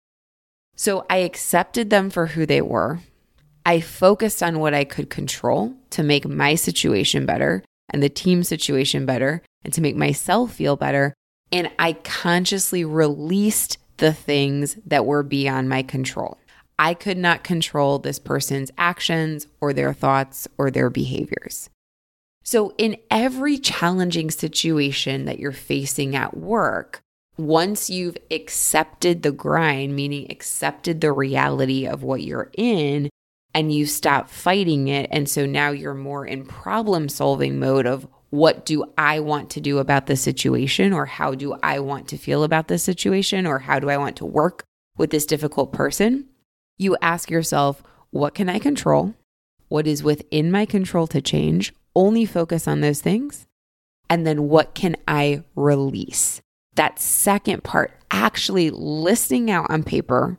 So 0.75 1.06
I 1.08 1.18
accepted 1.18 1.90
them 1.90 2.11
for 2.11 2.26
who 2.26 2.44
they 2.44 2.61
were. 2.61 2.99
I 3.64 3.78
focused 3.78 4.42
on 4.42 4.58
what 4.58 4.75
I 4.75 4.82
could 4.82 5.08
control 5.08 5.75
to 5.90 6.02
make 6.02 6.26
my 6.26 6.56
situation 6.56 7.25
better 7.25 7.62
and 7.90 8.02
the 8.02 8.08
team 8.08 8.42
situation 8.42 9.06
better 9.06 9.42
and 9.62 9.73
to 9.75 9.80
make 9.80 9.94
myself 9.94 10.54
feel 10.54 10.75
better. 10.75 11.14
And 11.52 11.70
I 11.78 11.92
consciously 11.92 12.85
released 12.85 13.78
the 13.99 14.12
things 14.12 14.76
that 14.85 15.06
were 15.06 15.23
beyond 15.23 15.68
my 15.68 15.85
control. 15.85 16.37
I 16.80 16.94
could 16.94 17.16
not 17.16 17.44
control 17.44 18.00
this 18.00 18.18
person's 18.18 18.73
actions 18.76 19.46
or 19.61 19.73
their 19.73 19.92
thoughts 19.92 20.49
or 20.58 20.73
their 20.73 20.90
behaviors. 20.90 21.70
So, 22.47 22.75
in 22.79 22.97
every 23.11 23.59
challenging 23.59 24.31
situation 24.31 25.25
that 25.25 25.41
you're 25.41 25.50
facing 25.50 26.15
at 26.15 26.37
work, 26.37 27.00
once 27.37 27.91
you've 27.91 28.17
accepted 28.31 29.25
the 29.25 29.33
grind, 29.33 29.97
meaning 29.97 30.31
accepted 30.31 31.00
the 31.00 31.11
reality 31.11 31.88
of 31.88 32.05
what 32.05 32.23
you're 32.23 32.53
in, 32.57 33.11
and 33.53 33.75
you 33.75 33.85
stop 33.85 34.31
fighting 34.31 34.87
it. 34.87 35.09
And 35.11 35.29
so 35.29 35.45
now 35.45 35.71
you're 35.71 35.93
more 35.93 36.25
in 36.25 36.47
problem 36.47 37.09
solving 37.09 37.59
mode 37.59 37.85
of 37.85 38.07
what 38.31 38.65
do 38.65 38.93
I 38.97 39.19
want 39.19 39.50
to 39.50 39.61
do 39.61 39.79
about 39.79 40.07
the 40.07 40.15
situation, 40.15 40.93
or 40.93 41.05
how 41.05 41.35
do 41.35 41.59
I 41.65 41.81
want 41.81 42.07
to 42.09 42.17
feel 42.17 42.45
about 42.45 42.69
this 42.69 42.85
situation, 42.85 43.45
or 43.45 43.59
how 43.59 43.81
do 43.81 43.91
I 43.91 43.97
want 43.97 44.15
to 44.19 44.25
work 44.25 44.62
with 44.97 45.11
this 45.11 45.26
difficult 45.26 45.73
person? 45.73 46.29
You 46.79 46.97
ask 47.03 47.29
yourself, 47.29 47.83
what 48.11 48.37
can 48.37 48.49
I 48.49 48.61
control? 48.61 49.15
What 49.67 49.88
is 49.88 50.05
within 50.05 50.53
my 50.53 50.65
control 50.65 51.09
to 51.09 51.21
change? 51.21 51.75
Only 51.97 52.26
focus 52.26 52.68
on 52.68 52.81
those 52.81 53.01
things. 53.01 53.47
And 54.09 54.25
then 54.25 54.49
what 54.49 54.75
can 54.75 54.94
I 55.09 55.42
release? 55.57 56.40
That 56.77 57.01
second 57.01 57.64
part, 57.64 57.99
actually 58.11 58.70
listing 58.70 59.51
out 59.51 59.70
on 59.70 59.83
paper 59.83 60.38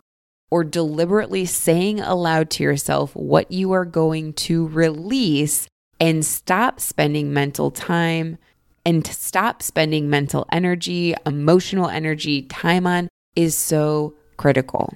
or 0.49 0.63
deliberately 0.63 1.45
saying 1.45 1.99
aloud 1.99 2.49
to 2.51 2.63
yourself 2.63 3.13
what 3.15 3.51
you 3.51 3.73
are 3.73 3.85
going 3.85 4.33
to 4.33 4.67
release 4.67 5.67
and 5.99 6.25
stop 6.25 6.79
spending 6.79 7.33
mental 7.33 7.71
time 7.71 8.37
and 8.85 9.05
stop 9.05 9.61
spending 9.61 10.09
mental 10.09 10.45
energy, 10.51 11.13
emotional 11.25 11.89
energy, 11.89 12.43
time 12.43 12.87
on 12.87 13.09
is 13.35 13.57
so 13.57 14.13
critical. 14.37 14.93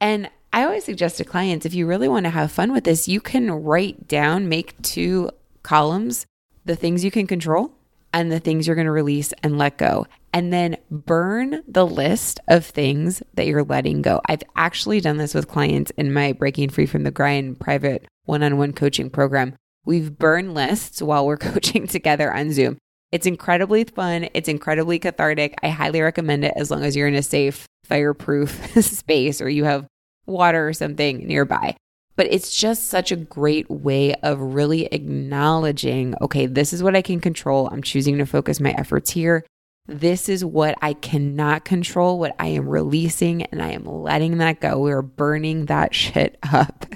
And 0.00 0.28
I 0.52 0.64
always 0.64 0.84
suggest 0.84 1.16
to 1.16 1.24
clients 1.24 1.64
if 1.64 1.72
you 1.72 1.86
really 1.86 2.08
want 2.08 2.24
to 2.24 2.30
have 2.30 2.52
fun 2.52 2.72
with 2.72 2.84
this, 2.84 3.08
you 3.08 3.20
can 3.20 3.50
write 3.50 4.06
down, 4.06 4.48
make 4.48 4.80
two 4.82 5.30
columns, 5.64 6.26
the 6.64 6.76
things 6.76 7.04
you 7.04 7.10
can 7.10 7.26
control 7.26 7.72
and 8.12 8.30
the 8.30 8.38
things 8.38 8.66
you're 8.66 8.76
going 8.76 8.86
to 8.86 8.92
release 8.92 9.32
and 9.42 9.58
let 9.58 9.76
go 9.76 10.06
and 10.32 10.52
then 10.52 10.76
burn 10.90 11.62
the 11.66 11.86
list 11.86 12.40
of 12.48 12.64
things 12.64 13.22
that 13.34 13.46
you're 13.46 13.64
letting 13.64 14.02
go. 14.02 14.20
I've 14.26 14.42
actually 14.56 15.00
done 15.00 15.16
this 15.16 15.34
with 15.34 15.48
clients 15.48 15.90
in 15.96 16.12
my 16.12 16.32
Breaking 16.32 16.70
Free 16.70 16.86
from 16.86 17.02
the 17.02 17.10
Grind 17.10 17.58
private 17.58 18.06
one 18.24 18.42
on 18.42 18.58
one 18.58 18.72
coaching 18.72 19.10
program. 19.10 19.54
We've 19.84 20.16
burned 20.16 20.54
lists 20.54 21.02
while 21.02 21.26
we're 21.26 21.36
coaching 21.52 21.86
together 21.86 22.32
on 22.32 22.52
Zoom. 22.52 22.78
It's 23.12 23.26
incredibly 23.26 23.84
fun. 23.84 24.28
It's 24.34 24.48
incredibly 24.48 24.98
cathartic. 24.98 25.54
I 25.62 25.68
highly 25.68 26.00
recommend 26.00 26.44
it 26.44 26.54
as 26.56 26.68
long 26.68 26.82
as 26.82 26.96
you're 26.96 27.06
in 27.06 27.14
a 27.14 27.22
safe, 27.22 27.68
fireproof 27.84 28.76
space 28.84 29.40
or 29.40 29.48
you 29.48 29.62
have 29.64 29.86
water 30.26 30.68
or 30.68 30.72
something 30.72 31.26
nearby. 31.26 31.76
But 32.16 32.28
it's 32.30 32.56
just 32.56 32.88
such 32.88 33.10
a 33.10 33.16
great 33.16 33.70
way 33.70 34.14
of 34.16 34.40
really 34.40 34.86
acknowledging 34.86 36.14
okay, 36.20 36.46
this 36.46 36.72
is 36.72 36.82
what 36.82 36.96
I 36.96 37.02
can 37.02 37.20
control. 37.20 37.68
I'm 37.72 37.82
choosing 37.82 38.18
to 38.18 38.26
focus 38.26 38.60
my 38.60 38.70
efforts 38.70 39.10
here. 39.10 39.44
This 39.86 40.30
is 40.30 40.42
what 40.44 40.76
I 40.80 40.94
cannot 40.94 41.66
control, 41.66 42.18
what 42.18 42.34
I 42.38 42.46
am 42.48 42.66
releasing, 42.68 43.42
and 43.42 43.62
I 43.62 43.72
am 43.72 43.84
letting 43.84 44.38
that 44.38 44.60
go. 44.60 44.80
We're 44.80 45.02
burning 45.02 45.66
that 45.66 45.94
shit 45.94 46.38
up. 46.52 46.86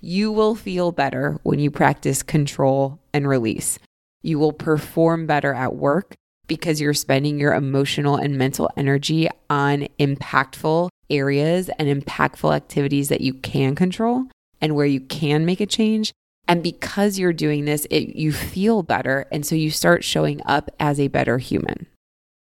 You 0.00 0.30
will 0.30 0.54
feel 0.54 0.92
better 0.92 1.40
when 1.42 1.58
you 1.58 1.70
practice 1.70 2.22
control 2.22 3.00
and 3.12 3.28
release. 3.28 3.78
You 4.22 4.38
will 4.38 4.52
perform 4.52 5.26
better 5.26 5.54
at 5.54 5.74
work 5.74 6.14
because 6.46 6.80
you're 6.80 6.94
spending 6.94 7.38
your 7.38 7.54
emotional 7.54 8.16
and 8.16 8.36
mental 8.36 8.70
energy 8.76 9.28
on 9.48 9.88
impactful 9.98 10.88
areas 11.08 11.70
and 11.78 11.88
impactful 11.88 12.54
activities 12.54 13.08
that 13.08 13.20
you 13.20 13.34
can 13.34 13.74
control 13.74 14.26
and 14.60 14.74
where 14.74 14.86
you 14.86 15.00
can 15.00 15.44
make 15.44 15.60
a 15.60 15.66
change. 15.66 16.12
And 16.48 16.62
because 16.62 17.18
you're 17.18 17.32
doing 17.32 17.64
this, 17.64 17.86
it, 17.90 18.16
you 18.16 18.32
feel 18.32 18.82
better. 18.82 19.26
And 19.30 19.46
so 19.46 19.54
you 19.54 19.70
start 19.70 20.04
showing 20.04 20.40
up 20.46 20.70
as 20.80 20.98
a 20.98 21.08
better 21.08 21.38
human. 21.38 21.86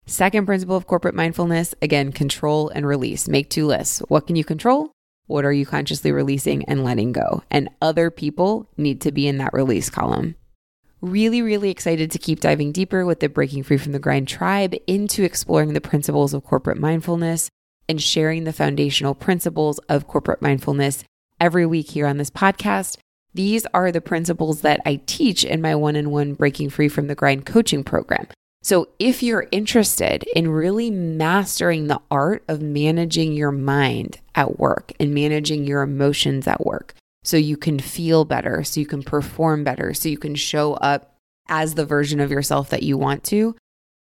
Second 0.07 0.47
principle 0.47 0.77
of 0.77 0.87
corporate 0.87 1.15
mindfulness 1.15 1.75
again, 1.83 2.11
control 2.11 2.69
and 2.71 2.87
release. 2.87 3.29
Make 3.29 3.51
two 3.51 3.67
lists. 3.67 4.01
What 4.09 4.27
can 4.27 4.37
you 4.37 4.45
control? 4.45 4.91
What 5.27 5.45
are 5.45 5.53
you 5.53 5.65
consciously 5.65 6.11
releasing 6.11 6.65
and 6.65 6.83
letting 6.83 7.13
go? 7.13 7.45
And 7.51 7.69
other 7.81 8.11
people 8.11 8.69
need 8.77 9.01
to 9.03 9.13
be 9.13 9.29
in 9.29 9.39
that 9.39 9.53
release 9.53 9.89
column. 9.89 10.35
Really, 11.01 11.41
really 11.41 11.71
excited 11.71 12.11
to 12.11 12.19
keep 12.19 12.41
diving 12.41 12.73
deeper 12.73 13.07
with 13.07 13.21
the 13.21 13.29
Breaking 13.29 13.63
Free 13.63 13.79
from 13.79 13.93
the 13.93 13.99
Grind 13.99 14.27
tribe 14.27 14.75
into 14.87 15.23
exploring 15.23 15.73
the 15.73 15.81
principles 15.81 16.35
of 16.35 16.43
corporate 16.43 16.79
mindfulness 16.79 17.49
and 17.89 18.03
sharing 18.03 18.45
the 18.45 18.53
foundational 18.53 19.15
principles 19.15 19.79
of 19.89 20.09
corporate 20.09 20.43
mindfulness 20.43 21.05
every 21.41 21.67
week 21.67 21.91
here 21.91 22.07
on 22.07 22.19
this 22.19 22.31
podcast. 22.31 22.99
These 23.33 23.67
are 23.73 23.91
the 23.91 24.01
principles 24.01 24.61
that 24.61 24.81
I 24.85 25.01
teach 25.07 25.45
in 25.45 25.61
my 25.61 25.75
one 25.75 25.97
on 25.97 26.11
one 26.11 26.35
Breaking 26.35 26.69
Free 26.71 26.89
from 26.89 27.07
the 27.07 27.15
Grind 27.15 27.47
coaching 27.47 27.85
program. 27.85 28.27
So, 28.63 28.89
if 28.99 29.23
you're 29.23 29.47
interested 29.51 30.25
in 30.37 30.51
really 30.51 30.91
mastering 30.91 31.87
the 31.87 32.01
art 32.11 32.45
of 32.47 32.61
managing 32.61 33.33
your 33.33 33.53
mind 33.53 34.21
at 34.35 34.59
work 34.59 34.93
and 35.01 35.15
managing 35.15 35.65
your 35.65 35.81
emotions 35.81 36.47
at 36.47 36.67
work, 36.67 36.95
so 37.25 37.37
you 37.37 37.57
can 37.57 37.79
feel 37.79 38.25
better, 38.27 38.63
so 38.63 38.81
you 38.81 38.87
can 38.87 39.03
perform 39.03 39.65
better, 39.65 39.95
so 39.95 40.11
you 40.11 40.19
can 40.19 40.35
show 40.35 40.75
up 40.75 41.17
as 41.49 41.75
the 41.75 41.87
version 41.87 42.21
of 42.21 42.31
yourself 42.31 42.69
that 42.71 42.83
you 42.83 42.99
want 42.99 43.25
to, 43.25 43.57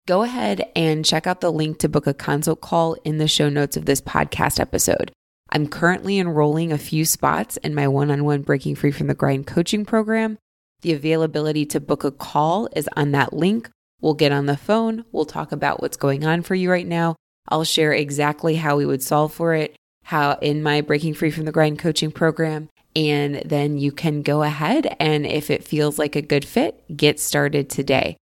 go 0.06 0.22
ahead 0.22 0.70
and 0.74 1.04
check 1.04 1.26
out 1.26 1.40
the 1.40 1.52
link 1.52 1.78
to 1.78 1.88
book 1.88 2.06
a 2.06 2.14
consult 2.14 2.60
call 2.60 2.94
in 3.04 3.18
the 3.18 3.28
show 3.28 3.48
notes 3.48 3.76
of 3.76 3.84
this 3.84 4.00
podcast 4.00 4.58
episode. 4.58 5.10
I'm 5.50 5.68
currently 5.68 6.18
enrolling 6.18 6.72
a 6.72 6.78
few 6.78 7.04
spots 7.04 7.56
in 7.58 7.74
my 7.74 7.88
one 7.88 8.10
on 8.10 8.24
one 8.24 8.42
Breaking 8.42 8.74
Free 8.74 8.90
from 8.90 9.06
the 9.06 9.14
Grind 9.14 9.46
coaching 9.46 9.84
program. 9.84 10.38
The 10.82 10.92
availability 10.92 11.64
to 11.66 11.80
book 11.80 12.04
a 12.04 12.10
call 12.10 12.68
is 12.74 12.88
on 12.96 13.12
that 13.12 13.32
link 13.32 13.70
We'll 14.00 14.14
get 14.14 14.32
on 14.32 14.46
the 14.46 14.56
phone. 14.56 15.04
We'll 15.12 15.24
talk 15.24 15.52
about 15.52 15.80
what's 15.80 15.96
going 15.96 16.24
on 16.24 16.42
for 16.42 16.54
you 16.54 16.70
right 16.70 16.86
now. 16.86 17.16
I'll 17.48 17.64
share 17.64 17.92
exactly 17.92 18.56
how 18.56 18.76
we 18.76 18.86
would 18.86 19.02
solve 19.02 19.32
for 19.32 19.54
it, 19.54 19.76
how 20.04 20.32
in 20.42 20.62
my 20.62 20.80
Breaking 20.80 21.14
Free 21.14 21.30
from 21.30 21.44
the 21.44 21.52
Grind 21.52 21.78
coaching 21.78 22.10
program. 22.10 22.68
And 22.94 23.42
then 23.44 23.78
you 23.78 23.92
can 23.92 24.22
go 24.22 24.42
ahead 24.42 24.96
and 24.98 25.26
if 25.26 25.50
it 25.50 25.64
feels 25.64 25.98
like 25.98 26.16
a 26.16 26.22
good 26.22 26.44
fit, 26.44 26.82
get 26.96 27.20
started 27.20 27.68
today. 27.68 28.16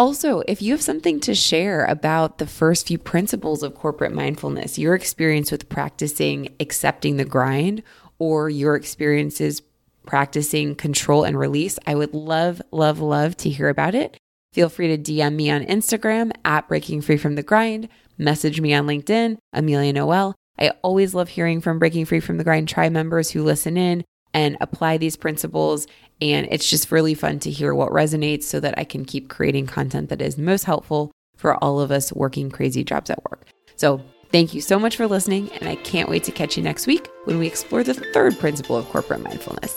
Also, 0.00 0.42
if 0.48 0.62
you 0.62 0.72
have 0.72 0.80
something 0.80 1.20
to 1.20 1.34
share 1.34 1.84
about 1.84 2.38
the 2.38 2.46
first 2.46 2.86
few 2.86 2.96
principles 2.96 3.62
of 3.62 3.74
corporate 3.74 4.14
mindfulness, 4.14 4.78
your 4.78 4.94
experience 4.94 5.52
with 5.52 5.68
practicing 5.68 6.48
accepting 6.58 7.18
the 7.18 7.24
grind, 7.26 7.82
or 8.18 8.48
your 8.48 8.76
experiences 8.76 9.60
practicing 10.06 10.74
control 10.74 11.24
and 11.24 11.38
release, 11.38 11.78
I 11.86 11.96
would 11.96 12.14
love, 12.14 12.62
love, 12.70 13.00
love 13.00 13.36
to 13.36 13.50
hear 13.50 13.68
about 13.68 13.94
it. 13.94 14.16
Feel 14.54 14.70
free 14.70 14.88
to 14.88 14.96
DM 14.96 15.34
me 15.34 15.50
on 15.50 15.66
Instagram 15.66 16.32
at 16.46 16.66
Breaking 16.66 17.02
Free 17.02 17.18
from 17.18 17.34
the 17.34 17.42
Grind, 17.42 17.86
message 18.16 18.58
me 18.58 18.72
on 18.72 18.86
LinkedIn, 18.86 19.36
Amelia 19.52 19.92
Noel. 19.92 20.34
I 20.58 20.70
always 20.82 21.12
love 21.12 21.28
hearing 21.28 21.60
from 21.60 21.78
Breaking 21.78 22.06
Free 22.06 22.20
from 22.20 22.38
the 22.38 22.44
Grind 22.44 22.70
tribe 22.70 22.92
members 22.92 23.32
who 23.32 23.42
listen 23.42 23.76
in 23.76 24.04
and 24.32 24.56
apply 24.62 24.96
these 24.96 25.16
principles. 25.16 25.86
And 26.20 26.46
it's 26.50 26.68
just 26.68 26.92
really 26.92 27.14
fun 27.14 27.38
to 27.40 27.50
hear 27.50 27.74
what 27.74 27.90
resonates 27.90 28.44
so 28.44 28.60
that 28.60 28.78
I 28.78 28.84
can 28.84 29.04
keep 29.04 29.28
creating 29.28 29.66
content 29.66 30.08
that 30.10 30.20
is 30.20 30.36
most 30.36 30.64
helpful 30.64 31.12
for 31.36 31.62
all 31.62 31.80
of 31.80 31.90
us 31.90 32.12
working 32.12 32.50
crazy 32.50 32.84
jobs 32.84 33.10
at 33.10 33.24
work. 33.30 33.46
So, 33.76 34.02
thank 34.30 34.52
you 34.54 34.60
so 34.60 34.78
much 34.78 34.96
for 34.96 35.06
listening. 35.06 35.50
And 35.54 35.68
I 35.68 35.76
can't 35.76 36.08
wait 36.08 36.24
to 36.24 36.32
catch 36.32 36.56
you 36.56 36.62
next 36.62 36.86
week 36.86 37.08
when 37.24 37.38
we 37.38 37.46
explore 37.46 37.82
the 37.82 37.94
third 37.94 38.38
principle 38.38 38.76
of 38.76 38.88
corporate 38.90 39.22
mindfulness. 39.22 39.74